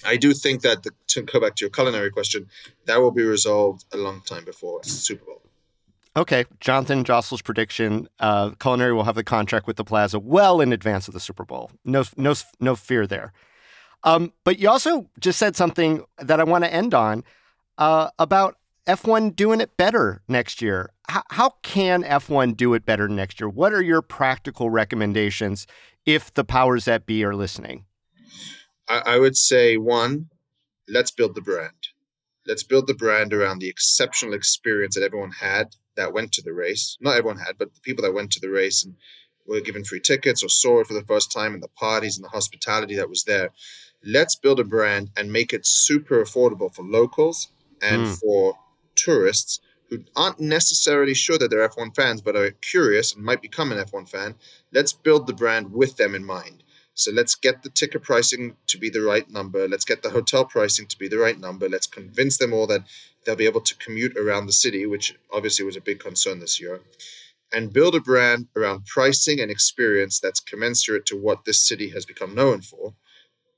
I 0.04 0.16
do 0.16 0.33
think 0.33 0.62
that 0.62 0.83
the, 0.83 0.90
to 1.09 1.23
go 1.23 1.40
back 1.40 1.56
to 1.56 1.64
your 1.64 1.71
culinary 1.71 2.11
question, 2.11 2.49
that 2.87 3.00
will 3.00 3.11
be 3.11 3.23
resolved 3.23 3.85
a 3.92 3.97
long 3.97 4.21
time 4.21 4.44
before 4.44 4.83
Super 4.85 5.25
Bowl. 5.25 5.42
Okay, 6.16 6.44
Jonathan 6.61 7.04
Jossel's 7.04 7.42
prediction: 7.42 8.09
uh, 8.21 8.50
culinary 8.61 8.92
will 8.92 9.04
have 9.04 9.16
the 9.16 9.25
contract 9.25 9.66
with 9.66 9.76
the 9.76 9.85
Plaza 9.85 10.18
well 10.18 10.61
in 10.61 10.73
advance 10.73 11.09
of 11.09 11.14
the 11.14 11.21
Super 11.21 11.44
Bowl. 11.44 11.71
No, 11.85 12.04
no, 12.16 12.35
no 12.61 12.76
fear 12.76 13.06
there. 13.06 13.33
Um, 14.04 14.33
but 14.44 14.59
you 14.59 14.68
also 14.68 15.09
just 15.18 15.38
said 15.38 15.56
something 15.56 16.04
that 16.18 16.38
I 16.38 16.44
want 16.44 16.64
to 16.64 16.73
end 16.73 16.94
on 16.94 17.25
uh, 17.78 18.11
about 18.18 18.56
F1 18.87 19.35
doing 19.35 19.61
it 19.61 19.76
better 19.76 20.23
next 20.28 20.61
year. 20.61 20.90
H- 21.11 21.23
how 21.30 21.54
can 21.62 22.02
F1 22.02 22.56
do 22.56 22.75
it 22.75 22.85
better 22.85 23.09
next 23.09 23.40
year? 23.40 23.49
What 23.49 23.73
are 23.73 23.83
your 23.83 24.02
practical 24.02 24.68
recommendations 24.71 25.66
if 26.04 26.33
the 26.35 26.44
powers 26.44 26.85
that 26.85 27.06
be 27.06 27.25
are 27.25 27.35
listening? 27.35 27.87
I, 28.88 29.02
I 29.06 29.18
would 29.18 29.37
say 29.37 29.78
one, 29.78 30.28
let's 30.87 31.11
build 31.11 31.35
the 31.35 31.40
brand. 31.40 31.83
Let's 32.46 32.62
build 32.62 32.86
the 32.86 32.94
brand 32.94 33.32
around 33.32 33.58
the 33.58 33.68
exceptional 33.68 34.34
experience 34.34 34.94
that 34.94 35.04
everyone 35.04 35.32
had 35.32 35.74
that 35.96 36.12
went 36.12 36.32
to 36.32 36.42
the 36.42 36.52
race. 36.52 36.96
Not 37.00 37.16
everyone 37.16 37.38
had, 37.38 37.56
but 37.58 37.74
the 37.74 37.80
people 37.80 38.02
that 38.02 38.14
went 38.14 38.32
to 38.32 38.40
the 38.40 38.50
race 38.50 38.84
and 38.84 38.96
were 39.46 39.60
given 39.60 39.84
free 39.84 40.00
tickets 40.00 40.42
or 40.42 40.48
saw 40.48 40.80
it 40.80 40.86
for 40.86 40.94
the 40.94 41.02
first 41.02 41.32
time 41.32 41.54
and 41.54 41.62
the 41.62 41.68
parties 41.68 42.16
and 42.16 42.24
the 42.24 42.30
hospitality 42.30 42.96
that 42.96 43.08
was 43.08 43.24
there. 43.24 43.50
Let's 44.04 44.36
build 44.36 44.60
a 44.60 44.64
brand 44.64 45.10
and 45.16 45.32
make 45.32 45.52
it 45.52 45.66
super 45.66 46.22
affordable 46.22 46.74
for 46.74 46.84
locals 46.84 47.48
and 47.80 48.06
mm. 48.06 48.20
for 48.20 48.58
tourists 48.94 49.60
who 49.90 50.04
aren't 50.16 50.40
necessarily 50.40 51.14
sure 51.14 51.38
that 51.38 51.50
they're 51.50 51.68
F1 51.68 51.94
fans 51.94 52.20
but 52.20 52.36
are 52.36 52.50
curious 52.50 53.14
and 53.14 53.24
might 53.24 53.42
become 53.42 53.70
an 53.72 53.78
F1 53.78 54.08
fan. 54.08 54.34
Let's 54.72 54.92
build 54.92 55.26
the 55.26 55.34
brand 55.34 55.72
with 55.72 55.96
them 55.96 56.14
in 56.14 56.24
mind. 56.24 56.63
So 56.94 57.10
let's 57.10 57.34
get 57.34 57.62
the 57.62 57.70
ticket 57.70 58.02
pricing 58.02 58.56
to 58.68 58.78
be 58.78 58.88
the 58.88 59.02
right 59.02 59.28
number. 59.28 59.66
Let's 59.68 59.84
get 59.84 60.02
the 60.02 60.10
hotel 60.10 60.44
pricing 60.44 60.86
to 60.86 60.98
be 60.98 61.08
the 61.08 61.18
right 61.18 61.38
number. 61.38 61.68
Let's 61.68 61.88
convince 61.88 62.38
them 62.38 62.52
all 62.52 62.68
that 62.68 62.84
they'll 63.24 63.34
be 63.34 63.46
able 63.46 63.62
to 63.62 63.76
commute 63.76 64.16
around 64.16 64.46
the 64.46 64.52
city, 64.52 64.86
which 64.86 65.16
obviously 65.32 65.64
was 65.64 65.76
a 65.76 65.80
big 65.80 65.98
concern 65.98 66.38
this 66.38 66.60
year, 66.60 66.80
and 67.52 67.72
build 67.72 67.96
a 67.96 68.00
brand 68.00 68.46
around 68.56 68.86
pricing 68.86 69.40
and 69.40 69.50
experience 69.50 70.20
that's 70.20 70.40
commensurate 70.40 71.06
to 71.06 71.16
what 71.16 71.44
this 71.44 71.66
city 71.66 71.90
has 71.90 72.04
become 72.06 72.34
known 72.34 72.60
for. 72.60 72.94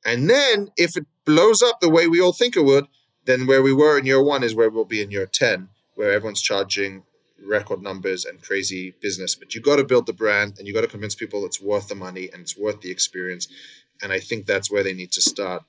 And 0.05 0.31
then 0.31 0.71
if 0.77 0.97
it 0.97 1.07
blows 1.25 1.63
up 1.63 1.81
the 1.81 1.91
way 1.91 2.07
we 2.07 2.21
all 2.21 2.33
think 2.33 2.57
it 2.57 2.65
would, 2.65 2.87
then 3.27 3.47
where 3.47 3.63
we 3.63 3.73
were 3.73 3.99
in 3.99 4.07
year 4.07 4.23
one 4.23 4.45
is 4.45 4.55
where 4.55 4.71
we'll 4.71 4.85
be 4.85 5.03
in 5.03 5.11
year 5.11 5.27
10, 5.27 5.69
where 5.95 6.13
everyone's 6.13 6.41
charging 6.41 7.03
record 7.45 7.83
numbers 7.83 8.25
and 8.25 8.43
crazy 8.43 8.95
business. 9.01 9.35
But 9.35 9.55
you 9.55 9.61
got 9.61 9.77
to 9.77 9.85
build 9.85 10.07
the 10.07 10.13
brand 10.13 10.55
and 10.59 10.67
you 10.67 10.75
got 10.75 10.83
to 10.83 10.89
convince 10.89 11.15
people 11.15 11.45
it's 11.45 11.61
worth 11.61 11.89
the 11.89 11.95
money 11.95 12.29
and 12.33 12.43
it's 12.43 12.57
worth 12.57 12.81
the 12.81 12.91
experience. 12.91 13.49
And 14.03 14.13
I 14.13 14.21
think 14.21 14.47
that's 14.47 14.71
where 14.71 14.83
they 14.83 14.95
need 14.95 15.13
to 15.13 15.23
start 15.23 15.65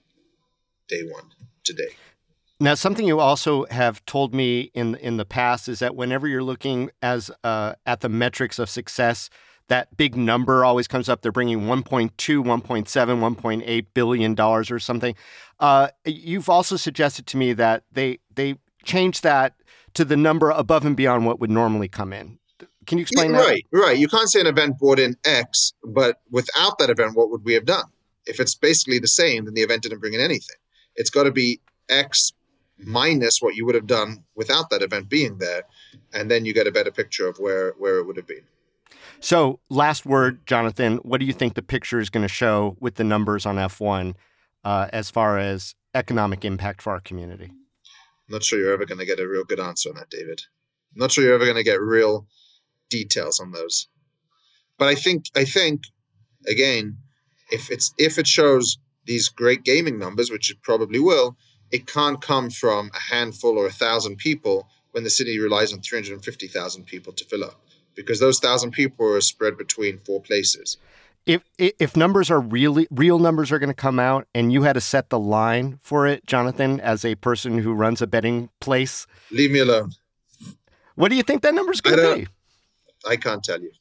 day 0.87 1.03
one 1.03 1.31
today. 1.63 1.95
Now, 2.59 2.73
something 2.73 3.05
you 3.05 3.19
also 3.19 3.65
have 3.65 4.03
told 4.05 4.33
me 4.33 4.71
in 4.73 4.95
in 4.95 5.17
the 5.17 5.25
past 5.25 5.69
is 5.69 5.79
that 5.79 5.95
whenever 5.95 6.27
you're 6.27 6.43
looking 6.43 6.89
as 7.03 7.29
uh, 7.43 7.73
at 7.85 8.01
the 8.01 8.09
metrics 8.09 8.57
of 8.57 8.67
success, 8.67 9.29
that 9.67 9.95
big 9.95 10.15
number 10.15 10.65
always 10.65 10.87
comes 10.87 11.07
up. 11.07 11.21
They're 11.21 11.31
bringing 11.31 11.61
1.2, 11.61 12.11
1.7, 12.15 12.85
1.8 12.85 13.85
billion 13.93 14.33
dollars 14.33 14.71
or 14.71 14.79
something. 14.79 15.13
Uh, 15.59 15.89
you've 16.03 16.49
also 16.49 16.77
suggested 16.77 17.27
to 17.27 17.37
me 17.37 17.53
that 17.53 17.83
they 17.91 18.19
they 18.33 18.55
change 18.83 19.21
that 19.21 19.53
to 19.97 20.05
the 20.05 20.15
number 20.15 20.51
above 20.51 20.85
and 20.85 20.95
beyond 20.95 21.25
what 21.25 21.39
would 21.39 21.49
normally 21.49 21.87
come 21.87 22.13
in. 22.13 22.37
Can 22.85 22.99
you 22.99 23.01
explain 23.01 23.31
yeah, 23.31 23.37
that? 23.37 23.47
Right, 23.47 23.65
right. 23.71 23.97
You 23.97 24.07
can't 24.07 24.29
say 24.29 24.39
an 24.39 24.45
event 24.45 24.77
brought 24.77 24.99
in 24.99 25.15
X, 25.25 25.73
but 25.83 26.21
without 26.29 26.77
that 26.77 26.91
event, 26.91 27.17
what 27.17 27.31
would 27.31 27.43
we 27.43 27.53
have 27.53 27.65
done? 27.65 27.85
If 28.27 28.39
it's 28.39 28.53
basically 28.53 28.99
the 28.99 29.07
same, 29.07 29.45
then 29.45 29.55
the 29.55 29.61
event 29.61 29.81
didn't 29.81 29.97
bring 29.97 30.13
in 30.13 30.21
anything. 30.21 30.57
It's 30.95 31.09
got 31.09 31.23
to 31.23 31.31
be 31.31 31.61
X 31.89 32.31
minus 32.77 33.41
what 33.41 33.55
you 33.55 33.65
would 33.65 33.73
have 33.73 33.87
done 33.87 34.23
without 34.35 34.69
that 34.69 34.83
event 34.83 35.09
being 35.09 35.39
there, 35.39 35.63
and 36.13 36.29
then 36.29 36.45
you 36.45 36.53
get 36.53 36.67
a 36.67 36.71
better 36.71 36.91
picture 36.91 37.27
of 37.27 37.37
where 37.39 37.73
where 37.79 37.97
it 37.97 38.05
would 38.05 38.17
have 38.17 38.27
been. 38.27 38.43
So, 39.19 39.59
last 39.69 40.05
word, 40.05 40.45
Jonathan. 40.45 40.97
What 40.97 41.19
do 41.19 41.25
you 41.25 41.33
think 41.33 41.55
the 41.55 41.63
picture 41.63 41.99
is 41.99 42.11
going 42.11 42.21
to 42.21 42.31
show 42.31 42.77
with 42.79 42.95
the 42.95 43.03
numbers 43.03 43.47
on 43.47 43.55
F1 43.55 44.13
uh, 44.63 44.89
as 44.93 45.09
far 45.09 45.39
as 45.39 45.73
economic 45.95 46.45
impact 46.45 46.83
for 46.83 46.91
our 46.91 46.99
community? 46.99 47.51
Not 48.29 48.43
sure 48.43 48.59
you're 48.59 48.73
ever 48.73 48.85
going 48.85 48.99
to 48.99 49.05
get 49.05 49.19
a 49.19 49.27
real 49.27 49.43
good 49.43 49.59
answer 49.59 49.89
on 49.89 49.95
that, 49.95 50.09
Dayvid. 50.09 50.41
I'm 50.93 50.99
not 50.99 51.11
sure 51.11 51.23
you're 51.23 51.35
ever 51.35 51.45
going 51.45 51.57
to 51.57 51.63
get 51.63 51.81
real 51.81 52.27
details 52.89 53.39
on 53.39 53.51
those. 53.51 53.87
But 54.77 54.89
I 54.89 54.95
think 54.95 55.25
I 55.35 55.45
think 55.45 55.83
again, 56.47 56.97
if 57.51 57.71
it's 57.71 57.93
if 57.97 58.17
it 58.17 58.27
shows 58.27 58.77
these 59.05 59.29
great 59.29 59.63
gaming 59.63 59.97
numbers, 59.97 60.29
which 60.29 60.51
it 60.51 60.61
probably 60.61 60.99
will, 60.99 61.37
it 61.71 61.87
can't 61.87 62.21
come 62.21 62.49
from 62.49 62.91
a 62.93 62.99
handful 62.99 63.57
or 63.57 63.67
a 63.67 63.71
thousand 63.71 64.17
people 64.17 64.67
when 64.91 65.03
the 65.03 65.09
city 65.09 65.39
relies 65.39 65.73
on 65.73 65.81
350,000 65.81 66.85
people 66.85 67.13
to 67.13 67.25
fill 67.25 67.43
up 67.43 67.61
because 67.95 68.19
those 68.19 68.39
thousand 68.39 68.71
people 68.71 69.07
are 69.13 69.21
spread 69.21 69.57
between 69.57 69.97
four 69.99 70.21
places. 70.21 70.77
If 71.27 71.43
if 71.57 71.97
numbers 71.97 72.31
are 72.31 72.39
really 72.39 72.87
real 72.89 73.19
numbers 73.19 73.51
are 73.51 73.59
going 73.59 73.69
to 73.69 73.75
come 73.75 73.99
out, 73.99 74.27
and 74.33 74.51
you 74.53 74.63
had 74.63 74.73
to 74.73 74.81
set 74.81 75.09
the 75.09 75.19
line 75.19 75.79
for 75.83 76.07
it, 76.07 76.25
Jonathan, 76.25 76.79
as 76.79 77.03
a 77.03 77.15
person 77.15 77.57
who 77.57 77.73
runs 77.73 78.01
a 78.01 78.07
betting 78.07 78.49
place, 78.61 79.05
leave 79.29 79.51
me 79.51 79.59
alone. 79.59 79.91
What 80.95 81.09
do 81.09 81.15
you 81.15 81.23
think 81.23 81.41
that 81.41 81.53
number's 81.53 81.81
going 81.81 81.97
to 81.97 82.15
be? 82.23 82.27
I 83.05 83.17
can't 83.17 83.43
tell 83.43 83.61
you. 83.61 83.71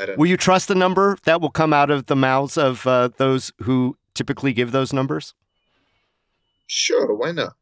I 0.00 0.06
don't. 0.06 0.18
Will 0.18 0.26
you 0.26 0.38
trust 0.38 0.68
the 0.68 0.74
number 0.74 1.18
that 1.24 1.42
will 1.42 1.50
come 1.50 1.74
out 1.74 1.90
of 1.90 2.06
the 2.06 2.16
mouths 2.16 2.56
of 2.56 2.86
uh, 2.86 3.10
those 3.18 3.52
who 3.62 3.96
typically 4.14 4.54
give 4.54 4.72
those 4.72 4.92
numbers? 4.92 5.34
Sure, 6.66 7.14
why 7.14 7.32
not? 7.32 7.54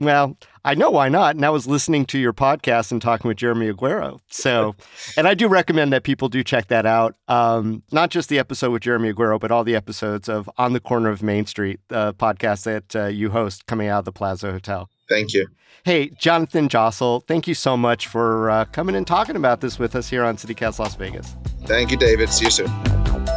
Well, 0.00 0.36
I 0.64 0.74
know 0.74 0.90
why 0.90 1.08
not. 1.08 1.36
And 1.36 1.44
I 1.44 1.50
was 1.50 1.66
listening 1.66 2.06
to 2.06 2.18
your 2.18 2.32
podcast 2.32 2.90
and 2.90 3.00
talking 3.00 3.28
with 3.28 3.36
Jeremy 3.36 3.70
Aguero. 3.72 4.20
So, 4.30 4.74
and 5.16 5.28
I 5.28 5.34
do 5.34 5.46
recommend 5.46 5.92
that 5.92 6.04
people 6.04 6.28
do 6.28 6.42
check 6.42 6.68
that 6.68 6.86
out. 6.86 7.16
Um, 7.28 7.82
not 7.92 8.10
just 8.10 8.28
the 8.28 8.38
episode 8.38 8.70
with 8.70 8.82
Jeremy 8.82 9.12
Aguero, 9.12 9.38
but 9.38 9.50
all 9.50 9.64
the 9.64 9.76
episodes 9.76 10.28
of 10.28 10.48
On 10.56 10.72
the 10.72 10.80
Corner 10.80 11.10
of 11.10 11.22
Main 11.22 11.44
Street, 11.46 11.80
the 11.88 12.14
podcast 12.14 12.64
that 12.64 12.96
uh, 12.96 13.06
you 13.06 13.30
host 13.30 13.66
coming 13.66 13.88
out 13.88 14.00
of 14.00 14.04
the 14.06 14.12
Plaza 14.12 14.52
Hotel. 14.52 14.88
Thank 15.08 15.34
you. 15.34 15.48
Hey, 15.84 16.08
Jonathan 16.18 16.68
Jossel, 16.68 17.26
thank 17.26 17.46
you 17.46 17.52
so 17.52 17.76
much 17.76 18.06
for 18.06 18.48
uh, 18.48 18.64
coming 18.66 18.96
and 18.96 19.06
talking 19.06 19.36
about 19.36 19.60
this 19.60 19.78
with 19.78 19.94
us 19.94 20.08
here 20.08 20.24
on 20.24 20.38
CityCast 20.38 20.78
Las 20.78 20.94
Vegas. 20.94 21.36
Thank 21.64 21.90
you, 21.90 21.98
Dayvid. 21.98 22.30
See 22.30 22.46
you 22.46 22.50
soon. 22.50 23.33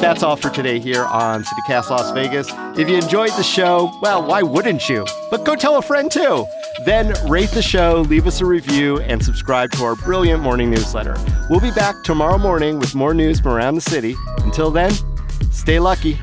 That's 0.00 0.22
all 0.22 0.36
for 0.36 0.50
today 0.50 0.78
here 0.78 1.04
on 1.04 1.42
CityCast 1.42 1.90
Las 1.90 2.12
Vegas. 2.12 2.48
If 2.78 2.88
you 2.88 2.96
enjoyed 2.96 3.32
the 3.32 3.42
show, 3.42 3.90
well, 4.00 4.24
why 4.24 4.42
wouldn't 4.42 4.88
you? 4.88 5.04
But 5.30 5.44
go 5.44 5.56
tell 5.56 5.76
a 5.78 5.82
friend 5.82 6.10
too. 6.10 6.46
Then 6.84 7.14
rate 7.28 7.50
the 7.50 7.62
show, 7.62 8.02
leave 8.08 8.26
us 8.26 8.40
a 8.40 8.46
review, 8.46 9.00
and 9.00 9.24
subscribe 9.24 9.72
to 9.72 9.84
our 9.84 9.96
brilliant 9.96 10.42
morning 10.42 10.70
newsletter. 10.70 11.16
We'll 11.50 11.60
be 11.60 11.72
back 11.72 11.96
tomorrow 12.04 12.38
morning 12.38 12.78
with 12.78 12.94
more 12.94 13.12
news 13.12 13.40
from 13.40 13.52
around 13.52 13.74
the 13.74 13.80
city. 13.80 14.14
Until 14.38 14.70
then, 14.70 14.92
stay 15.50 15.80
lucky. 15.80 16.18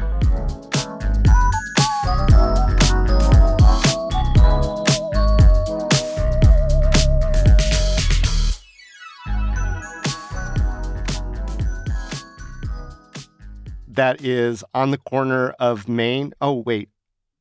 That 13.95 14.23
is 14.23 14.63
on 14.73 14.91
the 14.91 14.97
corner 14.97 15.49
of 15.59 15.87
Main. 15.89 16.33
Oh, 16.41 16.53
wait. 16.65 16.89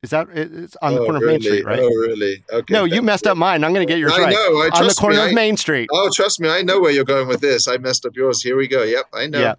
Is 0.03 0.11
that 0.11 0.27
it's 0.31 0.75
on 0.83 0.93
the 0.93 1.01
Oh, 1.01 1.05
corner 1.05 1.17
of? 1.17 1.23
Main 1.25 1.41
Street, 1.41 1.65
right? 1.65 1.79
Oh, 1.79 1.87
really? 1.87 2.43
Okay. 2.51 2.73
no, 2.73 2.83
you 2.83 3.01
messed 3.01 3.25
up 3.25 3.37
mine. 3.37 3.63
I'm 3.63 3.73
going 3.73 3.85
to 3.87 3.91
get 3.91 3.99
yours 3.99 4.13
I 4.13 4.23
right. 4.23 4.33
know. 4.33 4.61
I 4.61 4.69
on 4.79 4.87
the 4.87 4.93
corner 4.93 5.15
me, 5.17 5.23
of 5.23 5.29
I- 5.29 5.33
Main 5.33 5.57
Street. 5.57 5.89
Oh, 5.91 6.09
trust 6.13 6.39
me, 6.39 6.47
I 6.49 6.61
know 6.61 6.79
where 6.79 6.91
you're 6.91 7.03
going 7.05 7.27
with 7.27 7.41
this. 7.41 7.67
I 7.67 7.77
messed 7.77 8.05
up 8.05 8.15
yours. 8.15 8.41
Here 8.43 8.55
we 8.55 8.67
go. 8.67 8.83
Yep, 8.83 9.05
I 9.13 9.25
know. 9.27 9.39
Yeah. 9.39 9.55